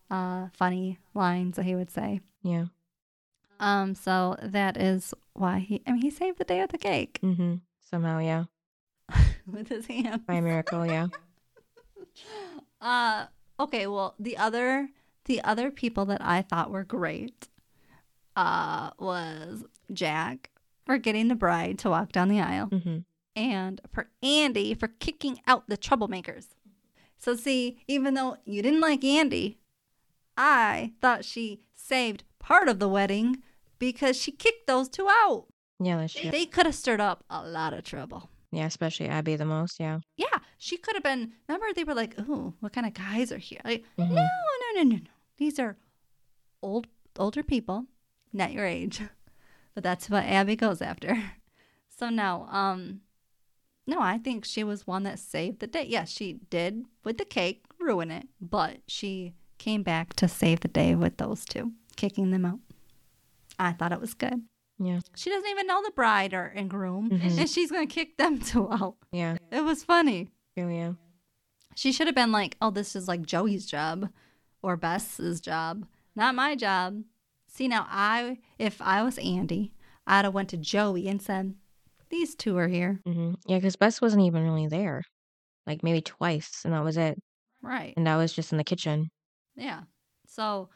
[0.10, 2.22] uh, funny lines that he would say.
[2.44, 2.68] Yeah.
[3.60, 5.82] Um, so that is why he.
[5.86, 7.56] I mean, he saved the day with the cake Mm-hmm.
[7.82, 8.46] Somehow, yeah.
[9.46, 10.26] with his hand.
[10.28, 11.08] By a miracle, yeah.
[12.80, 13.26] Uh,
[13.60, 13.88] okay.
[13.88, 14.90] Well, the other
[15.26, 17.50] the other people that I thought were great,
[18.36, 20.50] uh, was Jack
[20.86, 22.98] for getting the bride to walk down the aisle, Mm-hmm.
[23.36, 26.48] and for Andie for kicking out the troublemakers.
[27.18, 29.58] So see, even though you didn't like Andie,
[30.38, 33.44] I thought she saved part of the wedding
[33.78, 35.46] because she kicked those two out.
[35.82, 36.32] Yeah, that's true.
[36.32, 38.30] They could have stirred up a lot of trouble.
[38.52, 39.80] Yeah, especially Abby the most.
[39.80, 40.00] Yeah.
[40.18, 41.34] Yeah, she could have been.
[41.48, 44.10] Remember, they were like, "Ooh, what kind of guys are here?" Like, Mhm.
[44.10, 44.28] no, no,
[44.76, 45.02] no, no, no.
[45.38, 45.78] These are
[46.62, 46.88] old,
[47.18, 47.86] older people,
[48.34, 49.02] not your age.
[49.76, 51.16] But that's what Abby goes after.
[51.88, 53.02] So no, um,
[53.86, 55.84] no, I think she was one that saved the day.
[55.86, 60.70] Yes, she did with the cake ruin it, but she came back to save the
[60.70, 62.60] day with those two, kicking them out.
[63.60, 64.44] I thought it was good.
[64.80, 65.00] Yeah.
[65.16, 67.38] She doesn't even know the bride or and groom, Mhm.
[67.40, 68.96] and she's gonna kick them two out.
[69.12, 69.38] Yeah.
[69.52, 70.30] It was funny.
[70.58, 70.94] True, yeah.
[71.76, 74.10] She should have been like, "Oh, this is like Joey's job
[74.62, 77.04] or Bess's job, not my job."
[77.48, 79.74] See now, I if I was Andie,
[80.08, 81.56] I'd have went to Joey and said,
[82.10, 83.34] "These two are here." Mm-hmm.
[83.48, 85.04] Yeah, because Bess wasn't even really there.
[85.68, 87.18] Like maybe twice, and that was it.
[87.62, 87.94] Right.
[87.98, 89.10] And that was just in the kitchen.
[89.56, 89.82] Yeah.
[90.26, 90.70] So,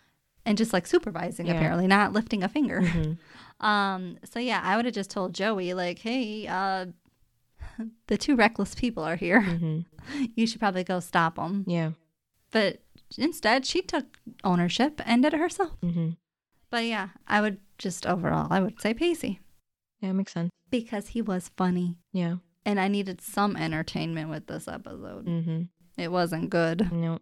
[0.46, 1.54] and just like supervising Yeah.
[1.56, 2.82] apparently, not lifting a finger.
[2.82, 3.14] Mm-hmm.
[3.64, 4.18] Um.
[4.32, 6.88] So yeah, I would have just told Joey like, "Hey, uh,
[8.08, 9.42] the two reckless people are here.
[9.42, 9.80] Mm-hmm.
[10.36, 11.92] You should probably go stop them." Yeah.
[12.52, 12.82] But
[13.18, 15.72] instead, she took ownership and did it herself.
[15.82, 16.10] Mm-hmm.
[16.70, 19.40] But yeah, I would just overall, I would say Pacey
[20.02, 20.50] Yeah, makes sense.
[20.70, 21.98] because he was funny.
[22.12, 22.36] Yeah.
[22.66, 25.26] And I needed some entertainment with this episode.
[25.26, 25.62] Mm-hmm.
[25.98, 26.92] It wasn't good.
[26.92, 27.20] No.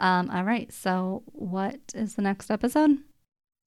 [0.00, 0.72] Um, all right.
[0.72, 2.98] So, what is the next episode?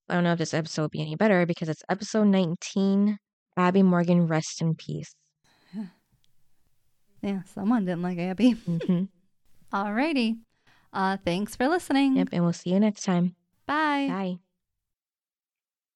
[0.08, 3.18] I don't know if this episode will be any better because it's episode 19.
[3.56, 5.14] Abby Morgan, rest in peace.
[7.22, 8.54] Yeah, someone didn't like Abby.
[8.66, 9.04] Mm-hmm.
[9.72, 10.36] All righty.
[10.92, 12.16] Uh, thanks for listening.
[12.16, 13.36] Yep, and we'll see you next time.
[13.66, 14.08] Bye.
[14.08, 14.36] Bye.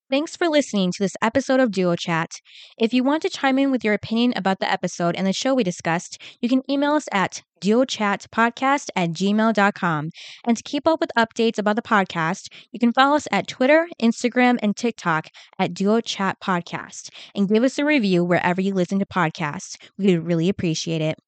[0.09, 2.30] Thanks for listening to this episode of Duo Chat.
[2.78, 5.52] If you want to chime in with your opinion about the episode and the show
[5.52, 10.11] we discussed, you can email us at duochatpodcast at gmail.com.
[10.46, 13.88] And to keep up with updates about the podcast, you can follow us at Twitter,
[14.00, 15.26] Instagram, and TikTok
[15.59, 19.74] at Duo Chat Podcast and give us a review wherever you listen to podcasts.
[19.98, 21.18] We would really appreciate it.